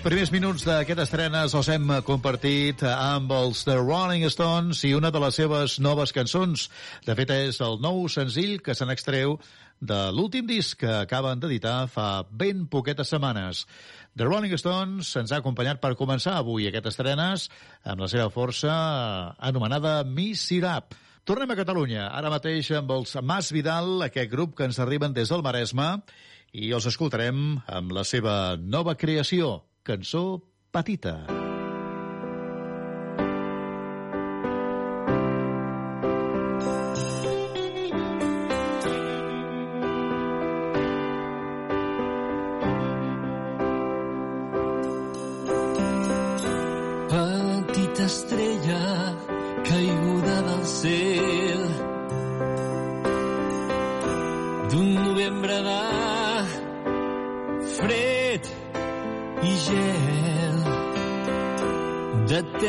[0.00, 5.20] Primers minuts d'aquest estrenes els hem compartit amb els The Rolling Stones i una de
[5.20, 6.68] les seves noves cançons.
[7.04, 9.36] De fet, és el nou senzill que se n'extreu
[9.80, 13.66] de l'últim disc que acaben d'editar fa ben poquetes setmanes.
[14.16, 17.50] The Rolling Stones ens ha acompanyat per començar avui aquest estrenes
[17.84, 18.72] amb la seva força
[19.36, 20.96] anomenada Miss Up.
[21.28, 25.28] Tornem a Catalunya, ara mateix amb els Mas Vidal, aquest grup que ens arriben des
[25.28, 25.98] del Maresme,
[26.52, 29.60] i els escoltarem amb la seva nova creació,
[29.90, 31.26] cançó Petita.
[31.26, 31.39] Petita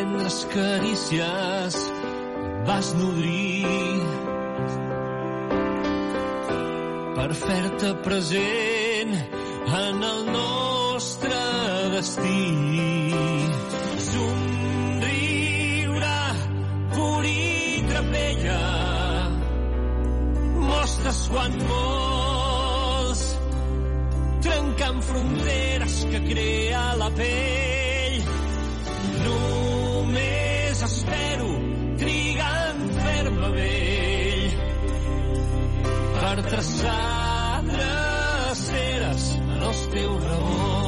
[0.02, 1.76] tendres carícies
[2.66, 4.02] vas nodrir
[7.18, 9.12] per fer-te present
[9.82, 11.42] en el nostre
[11.94, 12.48] destí.
[14.08, 16.18] Somriure,
[16.96, 18.62] florir, trapella,
[20.72, 23.22] mostres quan vols,
[24.48, 27.71] trencant fronteres que crea la pell.
[36.32, 40.81] Per traçar dreceres en els teus revolts.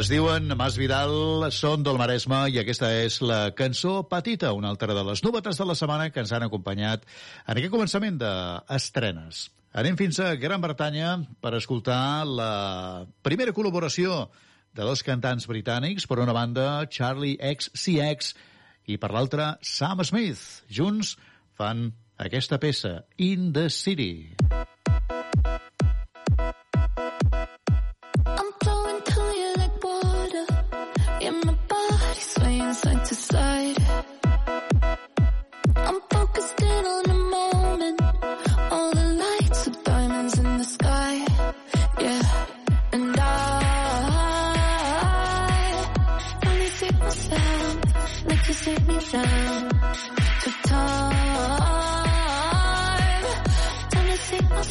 [0.00, 1.10] Es diuen Mas Vidal,
[1.52, 5.66] són del Maresme i aquesta és la cançó Petita, una altra de les novetats de
[5.68, 7.04] la setmana que ens han acompanyat
[7.44, 9.42] en aquest començament d'estrenes.
[9.76, 14.22] Anem fins a Gran Bretanya per escoltar la primera col·laboració
[14.72, 18.32] de dos cantants britànics, per una banda Charlie XCX
[18.88, 20.62] i per l'altra Sam Smith.
[20.72, 21.18] Junts
[21.60, 24.32] fan aquesta peça, In the City.
[24.48, 24.79] I'm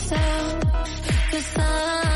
[0.10, 0.64] myself,
[1.32, 2.09] cause I.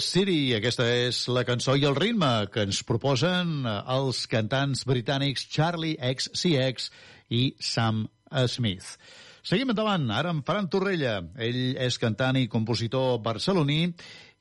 [0.00, 5.44] City, aquesta és la cançó i el ritme que ens proposen eh, els cantants britànics
[5.52, 6.88] Charlie XCX
[7.28, 8.06] i Sam
[8.48, 8.96] Smith.
[9.44, 11.18] Seguim endavant, ara amb Ferran Torrella.
[11.36, 13.80] Ell és cantant i compositor barceloní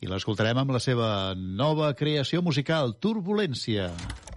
[0.02, 3.90] i l'escoltarem amb la seva nova creació musical, Turbulència.
[3.92, 4.31] Desperto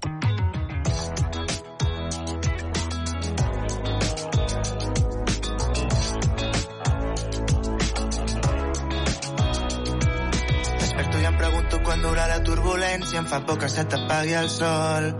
[12.95, 15.15] turbulència, em fa por que se t'apagui el sol.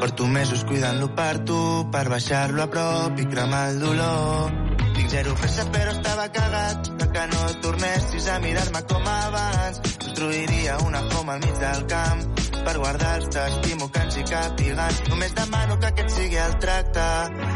[0.00, 4.50] Porto mesos cuidant-lo per tu, per baixar-lo a prop i cremar el dolor.
[4.96, 9.80] Tinc zero pressa però estava cagat de que no tornessis a mirar-me com abans.
[9.98, 12.26] Construiria una home al mig del camp
[12.64, 14.98] per guardar els t'estimo que ens hi càpiguen.
[15.10, 17.06] Només demano que aquest sigui el tracte,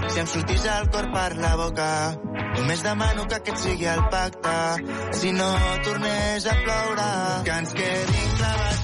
[0.09, 1.91] si em sortís el cor per la boca.
[2.55, 4.57] Només demano que aquest sigui el pacte,
[5.19, 5.51] si no
[5.85, 7.11] tornés a ploure.
[7.45, 8.84] Que ens quedin clavats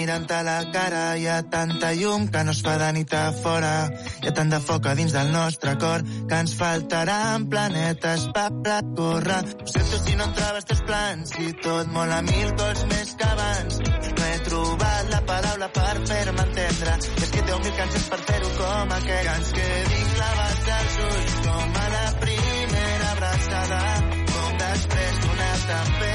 [0.00, 1.02] mirant-te la cara.
[1.20, 3.72] Hi ha tanta llum que no es fa de nit a fora.
[4.22, 8.48] Hi ha tant de foc a dins del nostre cor que ens faltaran planetes per
[8.68, 9.40] recórrer.
[9.60, 13.14] Ho sento si no em trobes teus plans i tot molt a mil cols més
[13.20, 13.80] que abans.
[14.20, 16.96] No he trobat la paraula per fer-me entendre.
[17.10, 19.26] I és que deu mil cançons per fer-ho com aquest.
[19.26, 23.82] Que ens quedin clavats els ulls com a la primera abraçada.
[24.32, 26.09] Com després d'una tempesta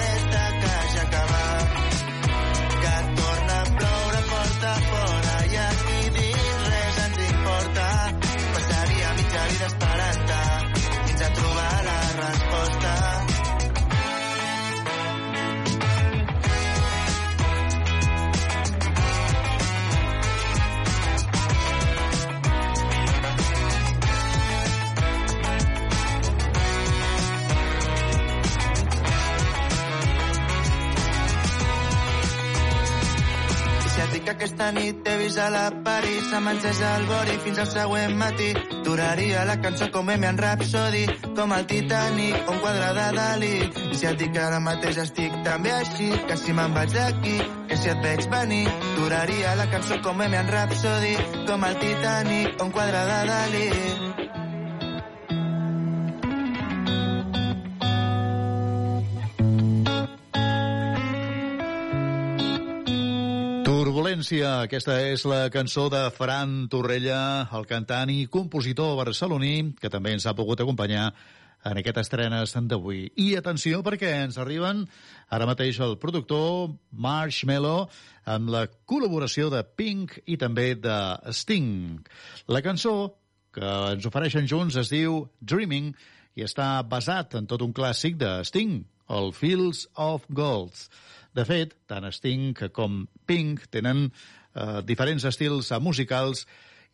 [34.26, 38.16] que aquesta nit t'he vist a la París, se m'encès el bori fins al següent
[38.18, 38.50] matí.
[38.88, 41.06] Duraria la cançó com Emian Rhapsody,
[41.38, 43.54] com el Titanic o un quadre de Dalí.
[43.92, 47.38] I si et dic que ara mateix estic també així, que si me'n vaig d'aquí,
[47.70, 48.66] que si et veig venir,
[48.98, 54.25] duraria la cançó com Emian Rhapsody, com el Titanic o un quadre de Dalí.
[63.86, 70.16] Turbulència, aquesta és la cançó de Fran Torrella, el cantant i compositor barceloní, que també
[70.16, 71.04] ens ha pogut acompanyar
[71.70, 73.04] en aquest estrenes d'avui.
[73.22, 74.88] I atenció perquè ens arriben
[75.30, 77.76] ara mateix el productor Marshmello
[78.26, 80.98] amb la col·laboració de Pink i també de
[81.30, 82.02] Sting.
[82.50, 82.96] La cançó
[83.54, 85.94] que ens ofereixen junts es diu Dreaming
[86.34, 88.82] i està basat en tot un clàssic de Sting,
[89.14, 90.88] el Fields of Gold.
[91.36, 96.46] De fet, tant Sting com Pink tenen eh, diferents estils musicals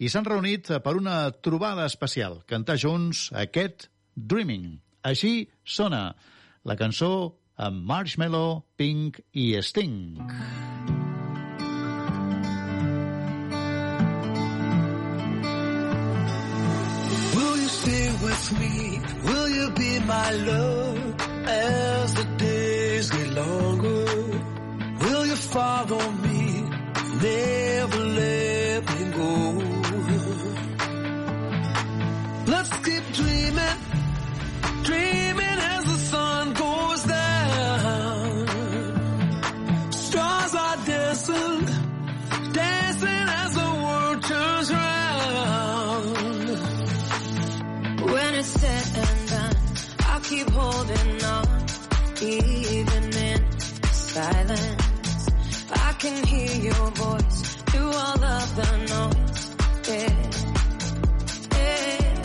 [0.02, 4.80] i s'han reunit per una trobada especial, cantar junts aquest Dreaming.
[5.06, 6.16] Així sona
[6.66, 7.12] la cançó
[7.62, 10.18] amb Marshmello, Pink i Sting.
[17.38, 19.02] Will you stay with me?
[19.24, 21.16] Will you be my love
[21.46, 24.01] as the days get longer?
[25.52, 26.64] Follow me?
[27.22, 29.32] Never let me go.
[32.48, 33.80] Let's keep dreaming,
[34.84, 38.48] dreaming as the sun goes down.
[39.92, 41.66] Stars are dancing,
[42.54, 46.48] dancing as the world turns round.
[48.10, 49.58] When it's said and done,
[50.00, 51.46] I'll keep holding on,
[52.22, 53.60] even in
[53.92, 54.81] silence.
[56.02, 59.56] Can hear your voice through all of the noise.
[59.88, 60.10] Yeah,
[61.60, 62.16] yeah.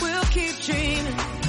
[0.00, 1.39] We'll keep dreaming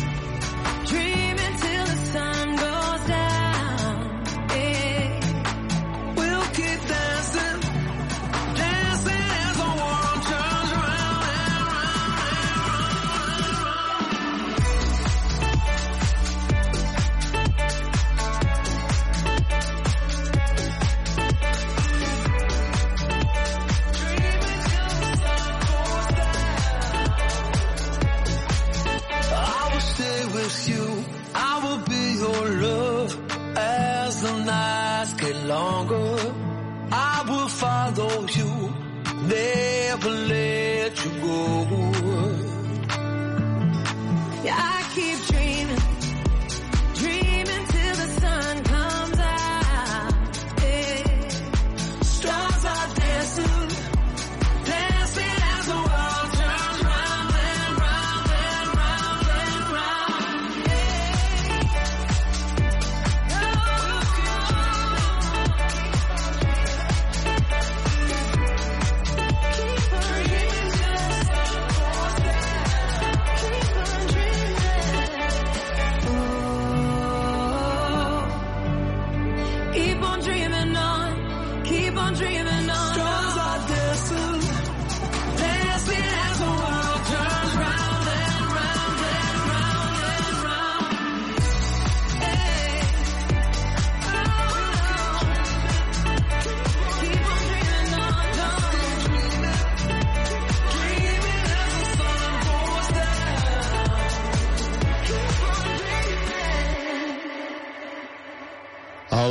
[39.32, 41.61] never let you go.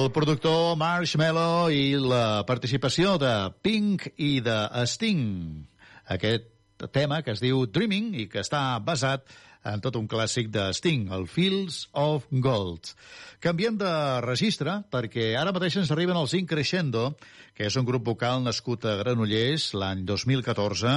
[0.01, 4.55] El productor Marshmello i la participació de Pink i de
[4.89, 5.66] Sting.
[6.14, 6.47] Aquest
[6.94, 9.49] tema que es diu Dreaming i que està basat en
[9.84, 12.94] tot un clàssic de Sting, el Fields of Gold.
[13.40, 13.92] Canviem de
[14.24, 17.14] registre perquè ara mateix ens arriben els Increscendo,
[17.54, 20.94] que és un grup vocal nascut a Granollers l'any 2014.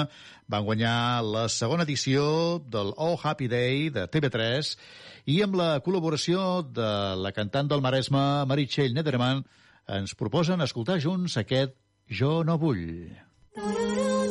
[0.48, 4.76] Van guanyar la segona edició del Oh Happy Day de TV3
[5.32, 9.44] i amb la col·laboració de la cantant del Maresme, Meritxell Nederman,
[9.88, 11.76] ens proposen escoltar junts aquest
[12.08, 13.12] Jo no vull.
[13.56, 14.23] M'empasso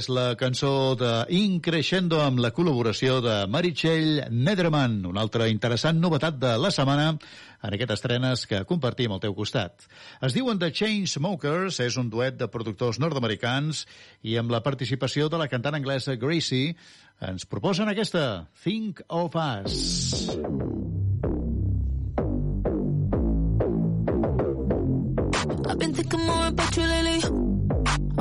[0.00, 6.38] és la cançó de Increixendo amb la col·laboració de Meritxell Nederman, una altra interessant novetat
[6.40, 9.84] de la setmana en aquestes estrenes que compartim al teu costat.
[10.24, 13.84] Es diuen The Chainsmokers, és un duet de productors nord-americans
[14.24, 16.76] i amb la participació de la cantant anglesa Gracie
[17.20, 20.30] ens proposen aquesta, Think of Us.
[20.30, 20.89] I've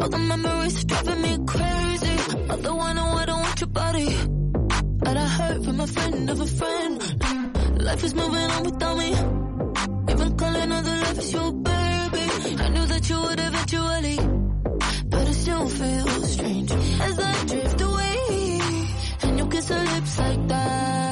[0.01, 2.15] All the memories driving me crazy.
[2.47, 4.09] Not the one who I don't want your body.
[5.03, 7.81] That I heard from a friend of a friend.
[7.83, 9.09] Life is moving on without me.
[10.11, 12.23] Even calling all the love is you, baby.
[12.63, 14.17] I knew that you would eventually.
[15.11, 18.59] But it still feels strange as I drift away.
[19.23, 21.08] And you kiss her lips like that.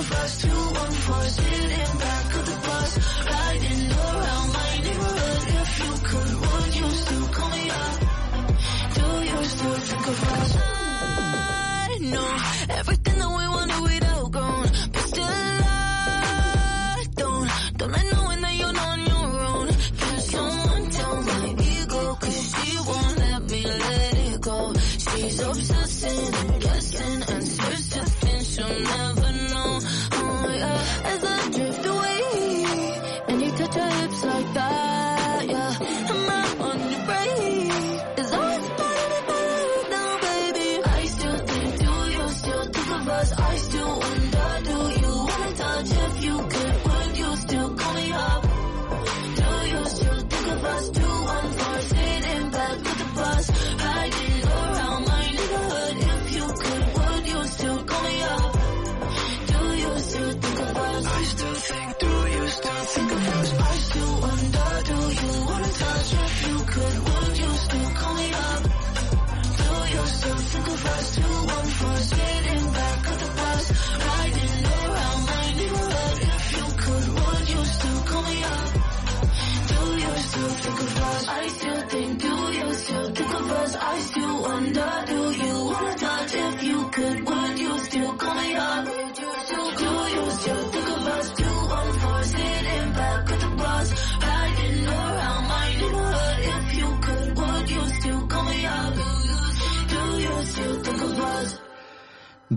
[0.00, 0.32] Of us?
[1.30, 2.92] Sitting back of the bus,
[3.26, 5.42] riding around my neighborhood.
[5.60, 7.98] If you could, would you still call me up?
[8.94, 10.69] Do you still think of us?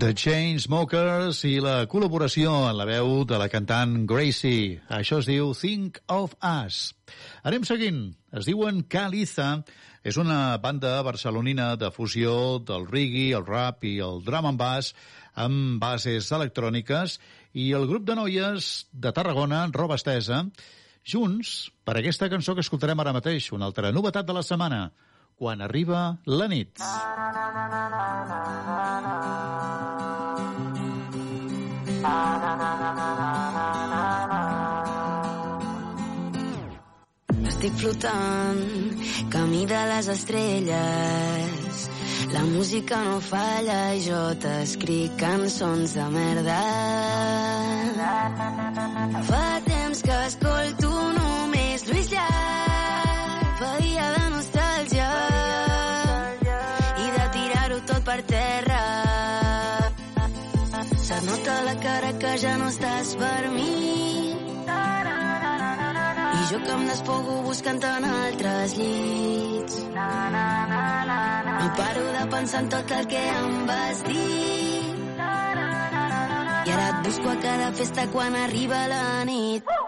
[0.04, 4.82] The Chainsmokers i la col·laboració en la veu de la cantant Gracie.
[4.92, 6.90] Això es diu Think of Us.
[7.48, 8.02] Anem seguint.
[8.36, 9.62] Es diuen Caliza.
[10.04, 12.34] És una banda barcelonina de fusió
[12.68, 14.92] del reggae, el rap i el drum and bass
[15.40, 17.16] amb bases electròniques
[17.56, 20.44] i el grup de noies de Tarragona, Roba Estesa,
[21.08, 24.90] junts per aquesta cançó que escoltarem ara mateix, una altra novetat de la setmana
[25.38, 26.84] quan arriba la nit.
[37.48, 38.64] Estic flotant,
[39.32, 41.90] camí de les estrelles.
[42.34, 46.60] La música no falla i jo t'escric cançons de merda.
[49.30, 50.83] Fa temps que escolto
[61.44, 63.72] tota la cara que ja no estàs per mi.
[66.38, 69.76] I jo que em despogo buscant en altres llits.
[71.60, 74.82] No paro de pensar en tot el que em vas dir.
[76.64, 79.64] I ara et busco a cada festa quan arriba la nit.
[79.68, 79.83] Uh!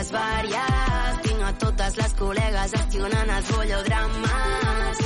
[0.00, 1.20] històries vàries.
[1.22, 4.98] Tinc a totes les col·legues gestionant els bollodrames.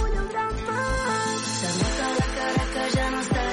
[1.60, 3.49] Sembla que la cara que ja no està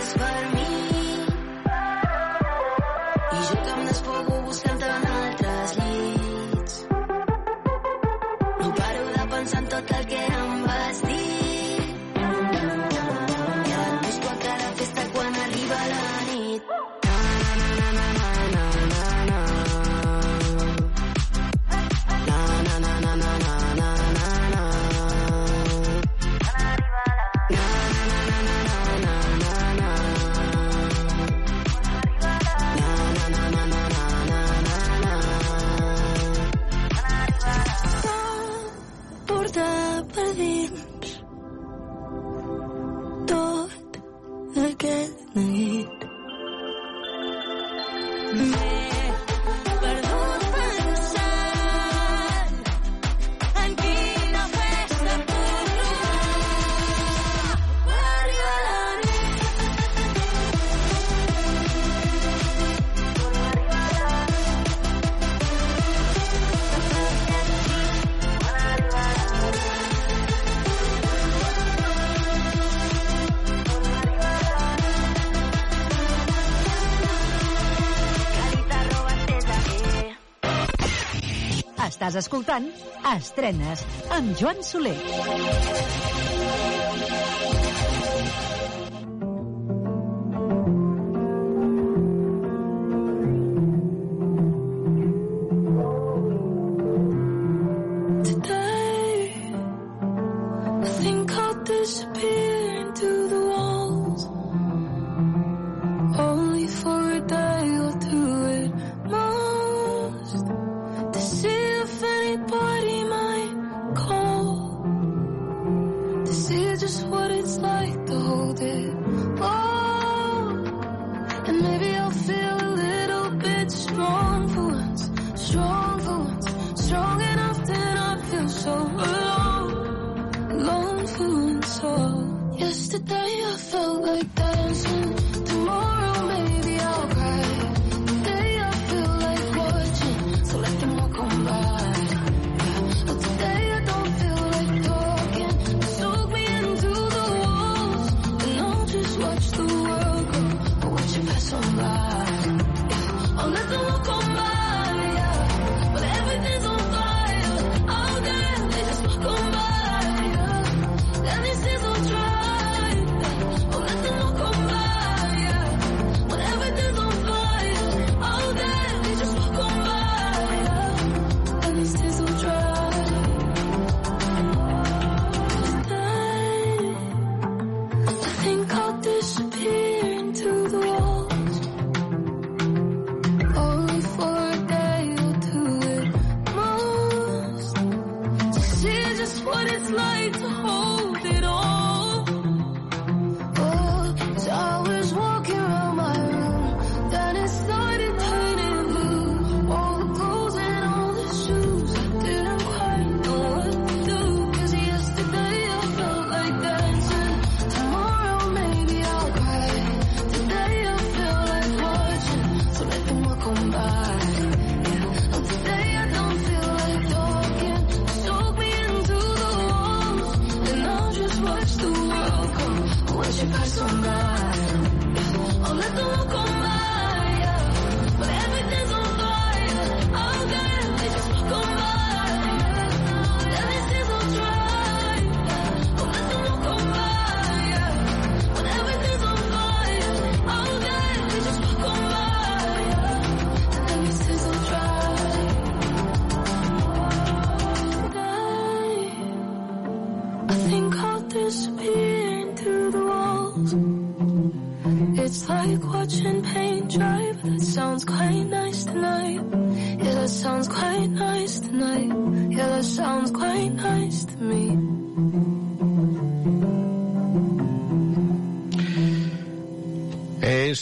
[82.20, 82.70] escoltant
[83.16, 83.86] Estrenes
[84.18, 86.07] amb Joan Soler.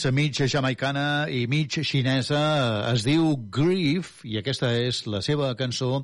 [0.05, 2.37] És mig jamaicana i mig xinesa,
[2.91, 6.03] es diu Grief, i aquesta és la seva cançó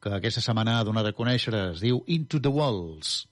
[0.00, 3.26] que aquesta setmana ha donat a conèixer, es diu Into the Walls.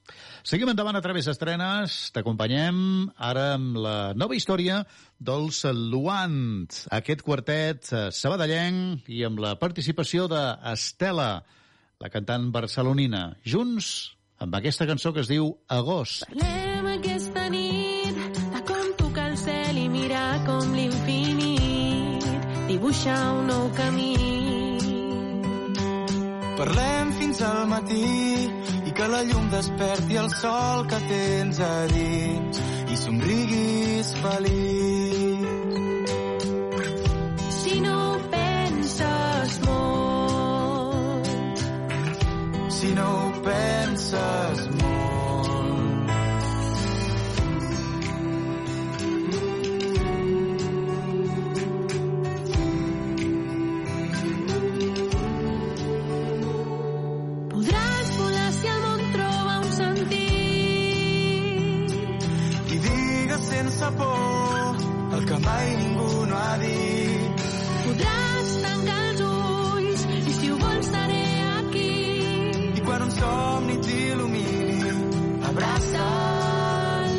[0.45, 4.83] Seguim endavant a través d'estrenes, t'acompanyem ara amb la nova història
[5.17, 6.69] dels Luant,
[7.01, 11.31] aquest quartet eh, sabadellenc i amb la participació d'Estela,
[11.97, 16.29] la cantant barcelonina, junts amb aquesta cançó que es diu Agost.
[16.29, 17.70] Parlem aquesta nit
[22.91, 24.17] l'infinit dibuixa un nou camí.
[26.59, 28.51] Parlem fins al matí
[28.87, 32.61] i que la llum desperti el sol que tens a dins
[32.91, 35.47] i somriguis feliç.
[37.61, 41.29] Si no ho penses molt,
[42.81, 44.50] Si no ho penses
[63.91, 67.41] sense por el que mai ningú no ha dit.
[67.85, 71.27] Podràs tancar els ulls i si ho vols seré
[71.59, 71.93] aquí.
[72.77, 74.95] I quan un somni t'il·lumini,
[75.51, 77.19] abraça'l.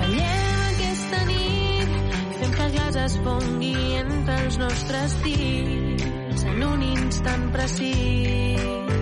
[0.00, 1.96] Ballem aquesta nit,
[2.40, 8.97] fem que el glaç es fongui entre els nostres dits en un instant precís.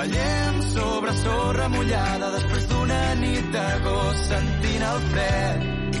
[0.00, 5.98] Ballem sobre sorra mullada després d'una nit d'agost sentint el fred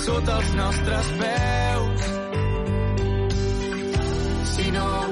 [0.00, 2.04] sota els nostres peus.
[4.52, 5.10] Si no ho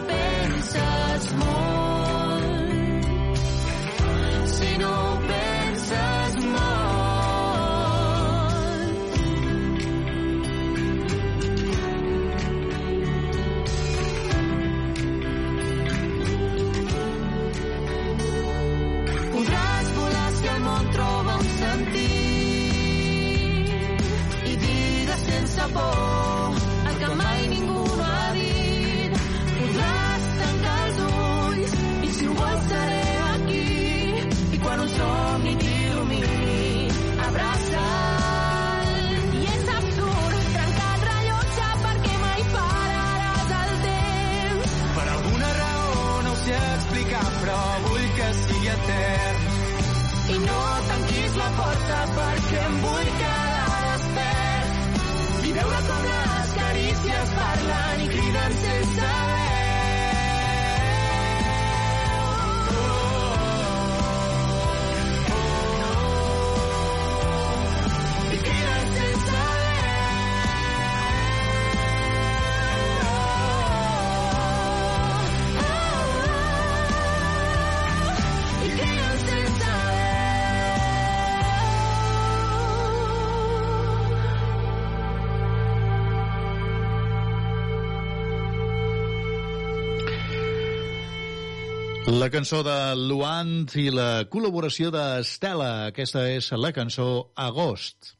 [92.28, 92.72] La cançó de
[93.08, 95.86] Luant i la col·laboració d'Estela.
[95.88, 97.06] Aquesta és la cançó
[97.40, 98.10] Agost.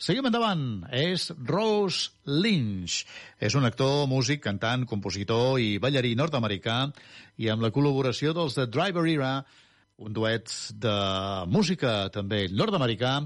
[0.00, 0.62] Seguim endavant.
[0.96, 3.02] És Rose Lynch.
[3.36, 6.78] És un actor, músic, cantant, compositor i ballarí nord-americà
[7.36, 9.34] i amb la col·laboració dels The Driver Era,
[10.00, 10.48] un duet
[10.80, 10.96] de
[11.52, 13.18] música també nord-americà,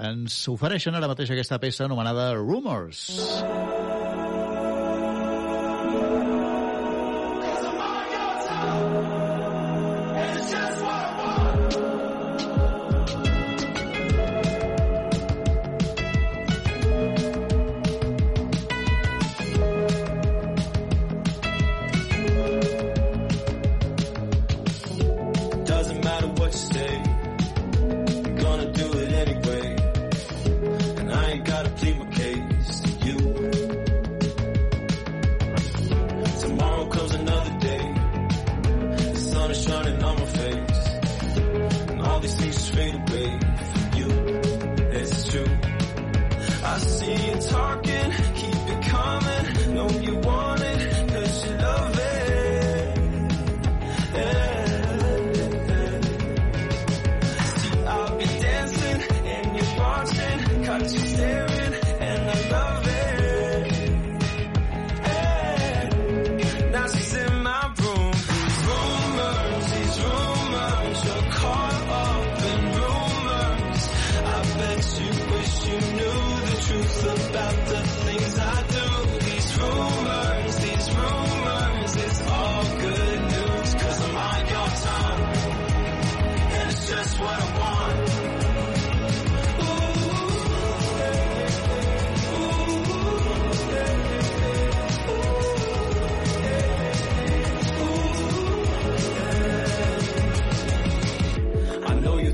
[0.00, 3.04] ens ofereixen ara mateix aquesta peça anomenada Rumors.
[3.20, 3.81] Doesn't
[47.72, 48.21] talking,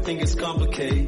[0.08, 1.07] think it's complicated.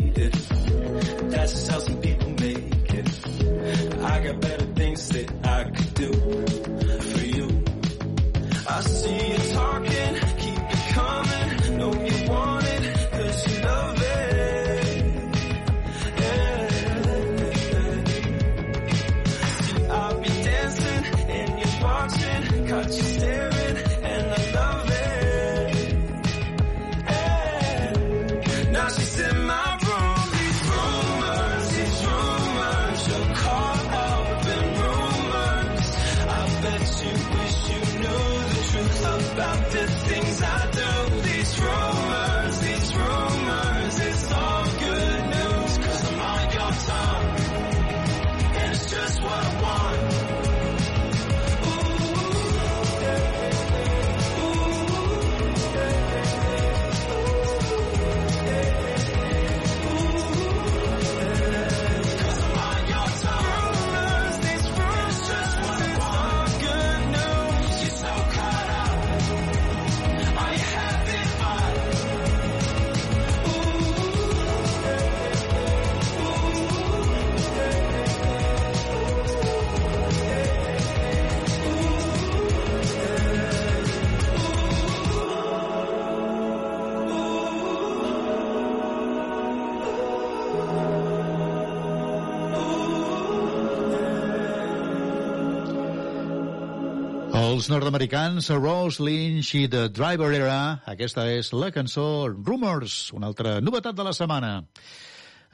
[97.71, 100.83] Nord-americans Rose Lynch i The Driver Era.
[100.91, 104.51] Aquesta és la cançó Rumors, una altra novetat de la setmana.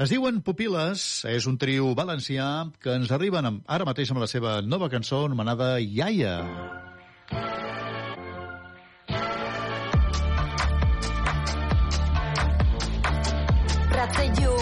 [0.00, 2.48] Es diuen Pupiles, és un trio valencià
[2.80, 6.36] que ens arriben amb, ara mateix amb la seva nova cançó anomenada Iaia.
[13.96, 14.55] Una espelma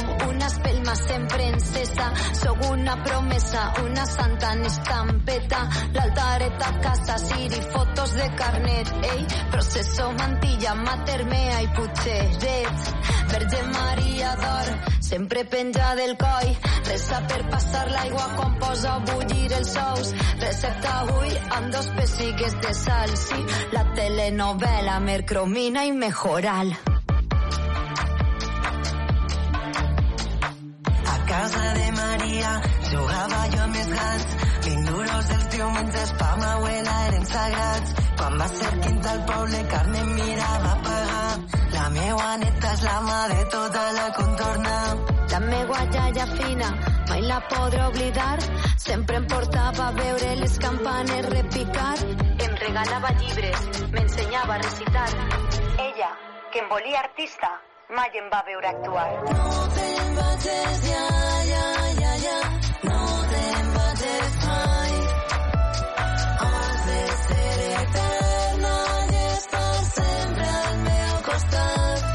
[0.94, 2.12] sempre encesa.
[2.32, 5.68] Sóc una promesa, una santa en estampeta.
[5.92, 8.92] L'altareta a casa, Siri, fotos de carnet.
[9.12, 12.94] Ei, proceso, mantilla, matermea i putxeret.
[13.32, 16.56] Verge Maria d'or, sempre penja del coll.
[16.86, 20.14] Resa per passar l'aigua quan posa a bullir els ous.
[20.40, 23.16] Recepta avui amb dos pessiques de sal.
[23.26, 26.76] Sí, la telenovela, mercromina i mejoral.
[31.34, 32.50] Casa de Maria
[32.90, 34.34] jugava jo amb els gats.
[34.66, 37.94] L'induros dels diumenges pa ma abuela eren sagrats.
[38.20, 41.32] Quan va ser quinta al poble, Carmen mirava pagar.
[41.74, 44.78] La meua neta és la mà de tota la contorna.
[45.34, 46.70] La meua iaia fina
[47.10, 48.38] mai la podré oblidar.
[48.86, 51.92] Sempre em portava a veure les campanes repicar.
[52.46, 55.12] Em regalava llibres, m'ensenyava a recitar.
[55.90, 56.16] Ella,
[56.52, 57.56] que em volia artista,
[57.90, 59.08] mai em va veure actuar.
[59.28, 61.04] No te'n vagis, ja,
[61.50, 61.66] ja,
[62.00, 62.38] ja, ja.
[62.88, 63.00] No
[63.32, 64.94] te'n vagis mai.
[66.44, 68.74] Has de ser eterna
[69.12, 72.13] i estar sempre al meu costat.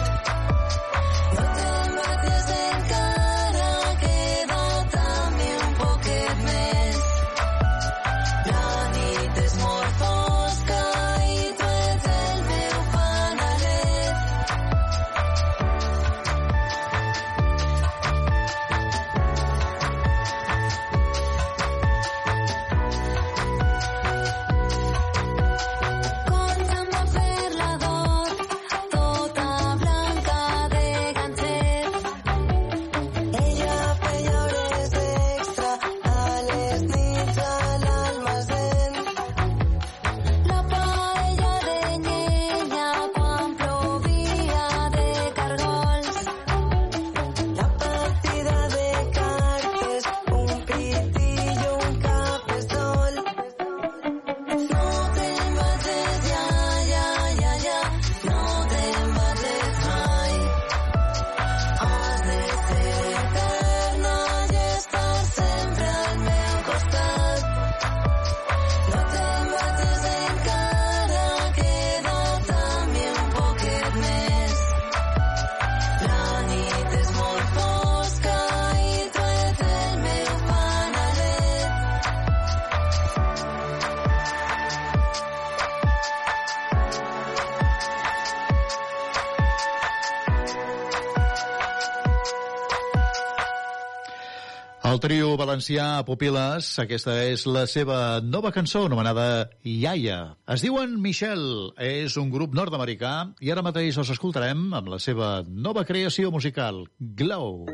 [95.49, 100.17] Valencià Pupiles, aquesta és la seva nova cançó anomenada Iaia.
[100.53, 101.41] Es diuen Michel,
[101.81, 106.83] és un grup nord-americà i ara mateix els escoltarem amb la seva nova creació musical,
[106.99, 107.65] Glow.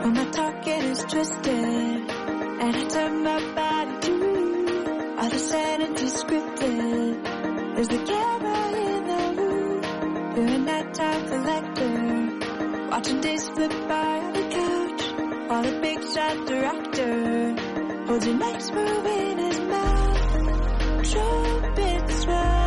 [0.00, 2.16] When my talking is twisted
[2.64, 4.14] and I turn my body to
[5.20, 6.64] all the sanity scripted.
[6.64, 7.13] There's
[13.04, 15.02] watching days slip by on the couch
[15.48, 17.54] while the big shot director
[18.06, 21.12] holds your next move in his mouth.
[21.12, 22.63] Trumpet swells,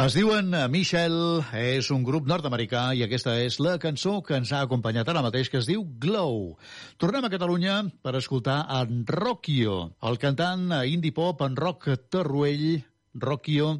[0.00, 1.14] Es diuen eh, Michel,
[1.60, 5.50] és un grup nord-americà i aquesta és la cançó que ens ha acompanyat ara mateix,
[5.52, 6.54] que es diu Glow.
[6.96, 9.74] Tornem a Catalunya per escoltar en Rocchio,
[10.08, 12.80] el cantant indie pop en rock Torruell.
[13.12, 13.74] Rocchio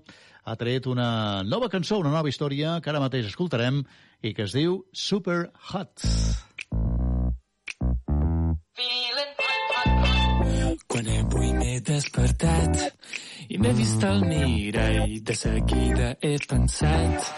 [0.45, 3.81] ha tret una nova cançó, una nova història que ara mateix escoltarem
[4.21, 6.05] i que es diu Super Hot.
[8.77, 9.10] M'he
[11.85, 12.81] despertat
[13.49, 17.31] i m'he vist al mirall, de seguida he pensat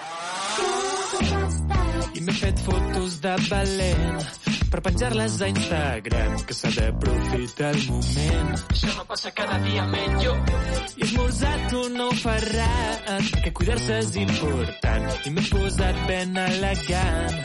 [2.12, 4.24] i m'he fet fotos de valent
[4.72, 8.52] per penjar-les a Instagram, que s'ha d'aprofitar el moment.
[8.72, 10.32] Això no passa cada dia menys jo.
[10.32, 15.10] I he esmorzat un nou ferrat, perquè cuidar-se és important.
[15.28, 17.38] I m'he posat ben elegant.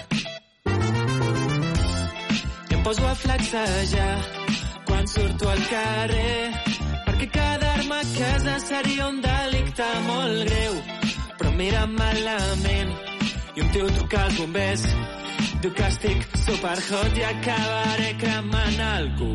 [2.72, 4.16] I em poso a flexejar
[4.88, 6.67] quan surto al carrer
[7.18, 10.76] perquè quedar-me a casa seria un delicte molt greu.
[11.38, 12.94] Però mira malament
[13.56, 14.84] i un tio truca als bombers.
[15.62, 19.34] Diu que estic superhot i acabaré cremant algú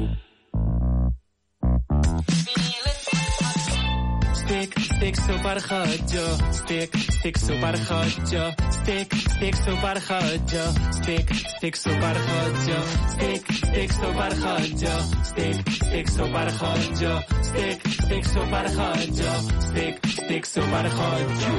[5.03, 6.25] estic Stick, jo.
[6.51, 8.45] Estic, estic superhot, jo.
[8.69, 10.67] Estic, estic superhot, jo.
[10.91, 12.79] Estic, estic superhot, jo.
[13.09, 14.95] Estic, estic superhot, jo.
[15.25, 17.13] Estic, estic Stick, jo.
[17.41, 19.35] Estic, estic superhot, jo.
[19.59, 21.53] Estic, estic superhot, jo.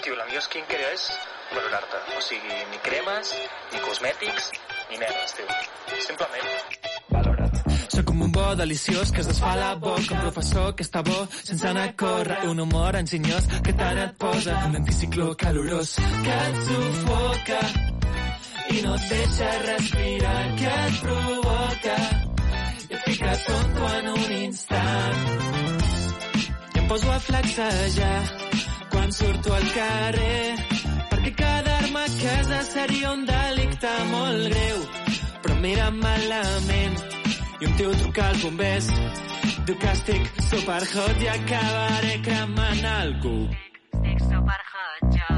[0.00, 1.08] Tio, la millor skincare és
[1.52, 2.04] valorar-te.
[2.16, 3.36] O sigui, ni cremes,
[3.74, 4.52] ni cosmètics,
[4.88, 5.64] ni merdes, tio.
[6.00, 6.95] Simplement
[7.88, 11.18] soc com un bo deliciós que es desfà la boca, un professor que està bo
[11.36, 15.94] sense anar a córrer, un humor enginyós que tant et posa, un anticicló calorós
[16.26, 17.60] que et sufoca
[18.74, 21.96] i no et deixa respirar, que et provoca
[22.90, 25.20] i et fica tonto en un instant.
[26.74, 28.20] I em poso a flexejar
[28.90, 30.54] quan surto al carrer
[31.10, 34.88] perquè quedar a casa seria un delicte molt greu,
[35.42, 37.15] però mira malament
[37.60, 38.88] i un tio truca als bombers.
[39.66, 39.94] Diu que
[40.50, 43.36] superhot i acabaré cremant algú.
[43.96, 45.28] Estic superhot, jo.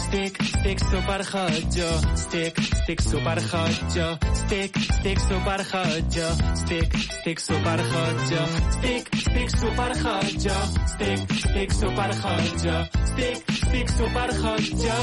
[0.00, 1.90] Estic, estic superhot, jo.
[2.14, 4.08] Estic, estic superhot, jo.
[4.32, 6.28] Estic, estic superhot, jo.
[6.52, 8.46] Estic, estic superhot, jo.
[8.70, 10.58] Estic, estic superhot, jo.
[10.86, 12.80] Estic, estic superhot, jo.
[13.04, 14.98] Estic, estic superhot, jo.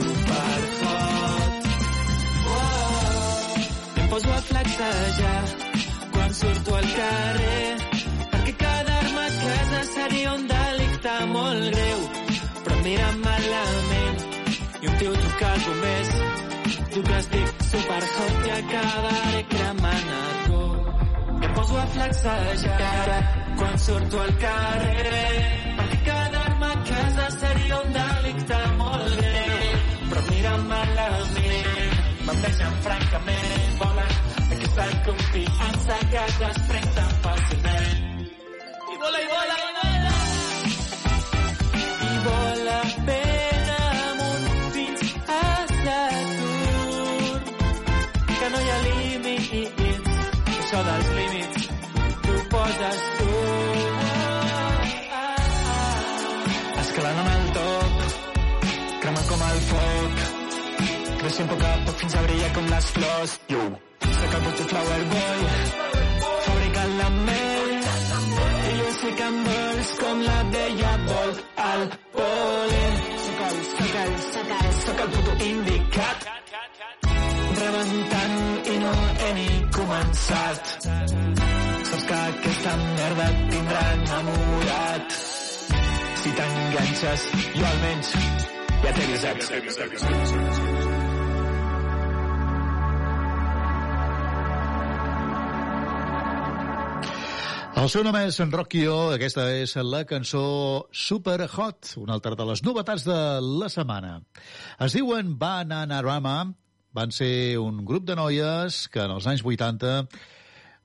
[4.14, 5.44] Poso a flexejar
[6.14, 7.70] quan surto al carrer
[8.32, 12.00] perquè quedar-me a casa seria un delicte molt greu
[12.64, 14.20] però mira malament
[14.84, 16.12] i un tio truca als bombers
[16.94, 20.64] diu que estic superhot i acabaré cremant algú
[21.48, 23.22] em poso a flexejar
[23.62, 25.32] quan surto al carrer
[25.80, 29.74] perquè quedar-me a casa seria un delicte molt greu
[30.12, 31.43] però mira malament
[32.44, 33.78] m'envegen francament.
[33.80, 34.12] Volen
[34.52, 38.00] aquesta confiança que es desprèn tan fàcilment.
[38.92, 40.14] I vola, i vola, i vola
[42.04, 44.46] i vola ben amunt
[44.76, 45.42] fins a
[45.84, 47.42] Saturn.
[48.40, 50.12] Que no hi ha límits.
[50.60, 51.62] Això dels límits
[52.28, 53.32] tu poses tu.
[56.84, 57.94] Escalant amb el top
[59.04, 60.33] cremant com el foc
[61.24, 63.60] creixent poc a poc fins a brillar com les flors yo
[64.16, 65.44] soc el puto flower boy.
[66.46, 67.72] Fabricant la mel.
[68.70, 71.32] I jo sé que em vols com la veia vol
[71.68, 71.86] al
[72.18, 76.28] polen soc el, soc el, soc el, soc el puto indicat
[77.62, 78.38] rebentant
[78.74, 78.94] i no
[79.24, 85.18] he ni començat saps que aquesta merda et tindrà enamorat.
[86.24, 88.14] Si t'enganxes jo almenys
[88.84, 90.73] ja t'he avisat
[97.74, 100.44] El seu nom és Rockio, aquesta és la cançó
[100.94, 104.20] Super Hot, una altra de les novetats de la setmana.
[104.86, 106.54] Es diuen Bananarama,
[106.94, 109.96] van ser un grup de noies que en els anys 80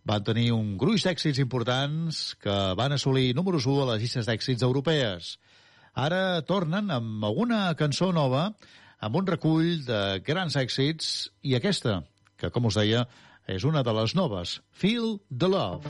[0.09, 4.65] van tenir un gruix d'èxits importants que van assolir números 1 a les llistes d'èxits
[4.65, 5.37] europees.
[5.93, 8.49] Ara tornen amb alguna cançó nova,
[8.99, 12.01] amb un recull de grans èxits, i aquesta,
[12.41, 13.05] que com us deia,
[13.49, 15.89] és una de les noves, Feel the Love.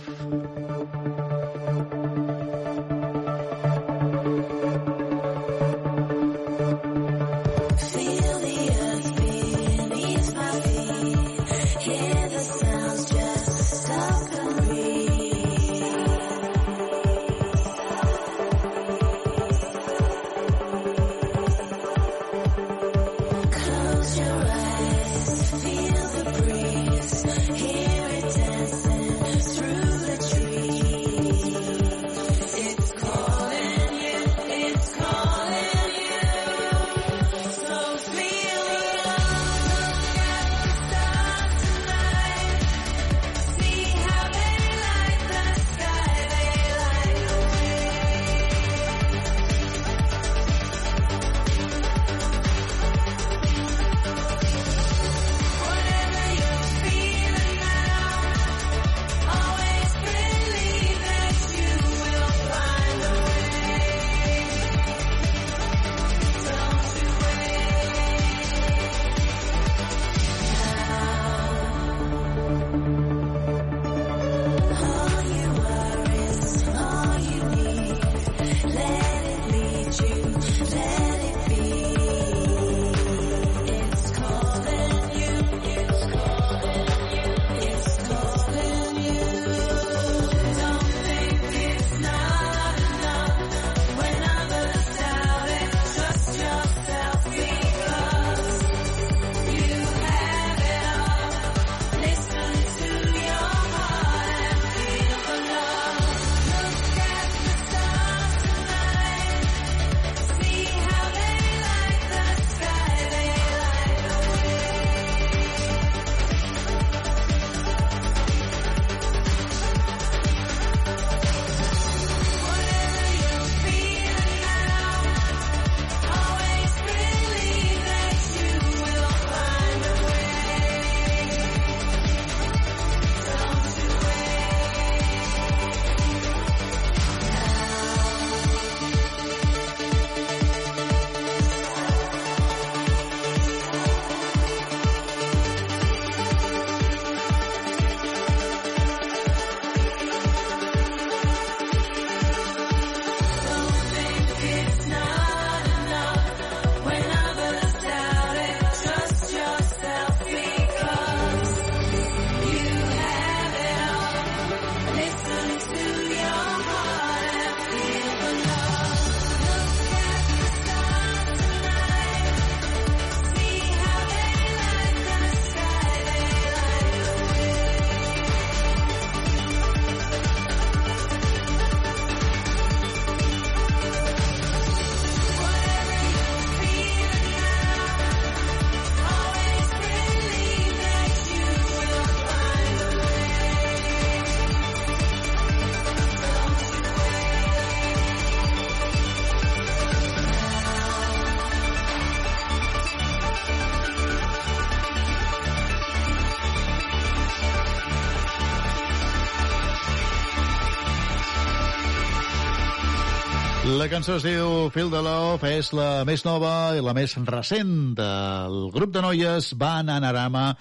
[213.99, 218.69] Cançó es diu Feel the Love, és la més nova i la més recent del
[218.70, 220.53] grup de noies Bananarama,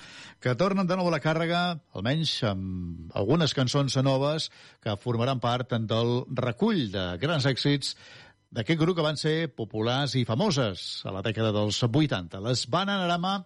[0.42, 1.60] que tornen de nou a la càrrega,
[1.94, 4.48] almenys amb algunes cançons noves
[4.82, 7.94] que formaran part del recull de grans èxits
[8.50, 12.42] d'aquest grup que van ser populars i famoses a la dècada dels 80.
[12.42, 13.44] Les Bananarama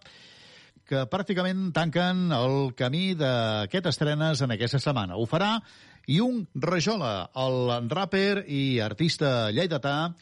[0.88, 5.20] que pràcticament tanquen el camí d'aquest estrenes en aquesta setmana.
[5.20, 5.58] Ho farà
[6.06, 10.12] i un Rajola, el rapper i artista lleidatà,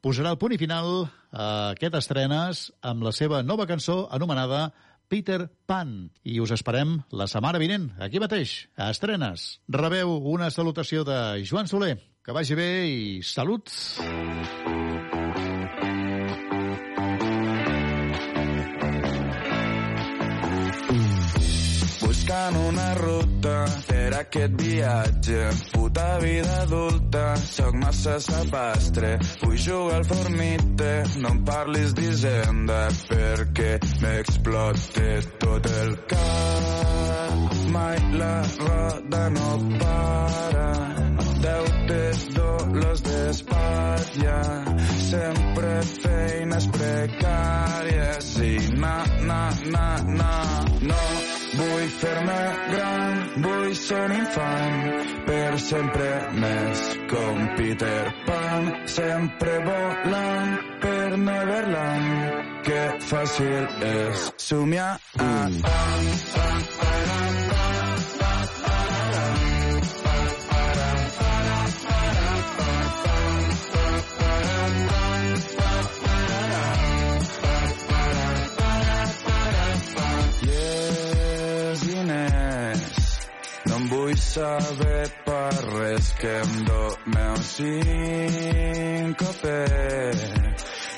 [0.00, 4.70] posarà el punt i final a aquest estrenes amb la seva nova cançó anomenada
[5.10, 6.10] Peter Pan.
[6.22, 9.58] I us esperem la setmana vinent, aquí mateix, a Estrenes.
[9.68, 11.96] Rebeu una salutació de Joan Soler.
[12.24, 13.72] Que vagi bé i salut!
[22.30, 23.39] buscant una ruta
[24.10, 25.40] per aquest viatge.
[25.72, 29.18] Puta vida adulta, sóc massa sapastre.
[29.42, 30.90] Vull jugar al formite,
[31.22, 32.80] no em parlis d'Hisenda,
[33.10, 35.08] perquè m'explote
[35.38, 37.56] tot el cap.
[37.70, 40.68] Mai la roda no para,
[41.46, 44.38] deutes, dolors d'espatlla,
[45.06, 50.32] sempre feines precàries i na, na, na, na,
[50.82, 51.29] no.
[51.50, 52.38] Vull fer-me
[52.70, 54.78] gran, vull ser un infant,
[55.26, 56.10] per sempre
[56.44, 64.92] més com Peter Pan, sempre volant per Neverland, que fàcil és somiar.
[65.18, 67.39] Ah, ah, Yes,
[84.30, 88.78] saber per res que em doneu síncope.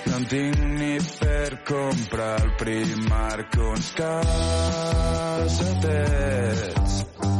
[0.06, 4.62] No en tinc ni per comprar al Primark uns calcetets.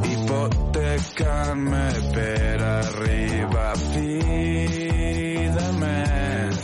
[0.08, 4.12] Hipotecant-me per arribar a fi
[5.58, 6.60] de mes.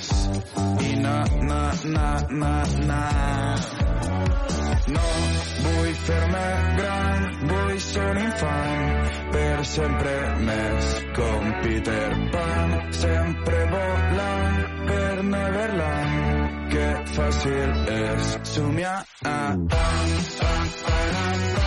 [0.89, 1.19] I na,
[1.51, 2.55] na, na, na,
[2.89, 3.03] na.
[4.89, 5.07] No
[5.61, 6.49] vull fer-me
[6.81, 7.38] gran,
[8.07, 10.15] un infant, per sempre
[10.49, 14.59] més com Peter Pan, sempre volant
[14.91, 16.89] per Neverland, que
[17.19, 18.99] fàcil és somiar.
[19.25, 19.87] Ah, ah,
[20.49, 20.66] ah,
[20.97, 21.57] ah, The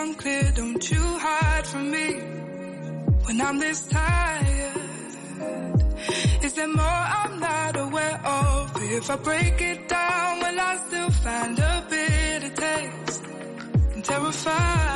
[0.00, 0.52] explanation's unclear.
[0.54, 2.12] Don't you hide from me
[3.24, 4.76] when I'm this tired.
[6.44, 8.76] Is there more I'm not aware of?
[8.82, 13.22] If I break it down, will I still find a bitter taste?
[13.94, 14.89] I'm terrified.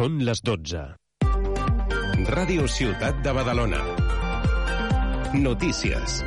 [0.00, 0.82] Són les 12.
[2.30, 3.84] Ràdio Ciutat de Badalona.
[5.44, 6.22] Notícies.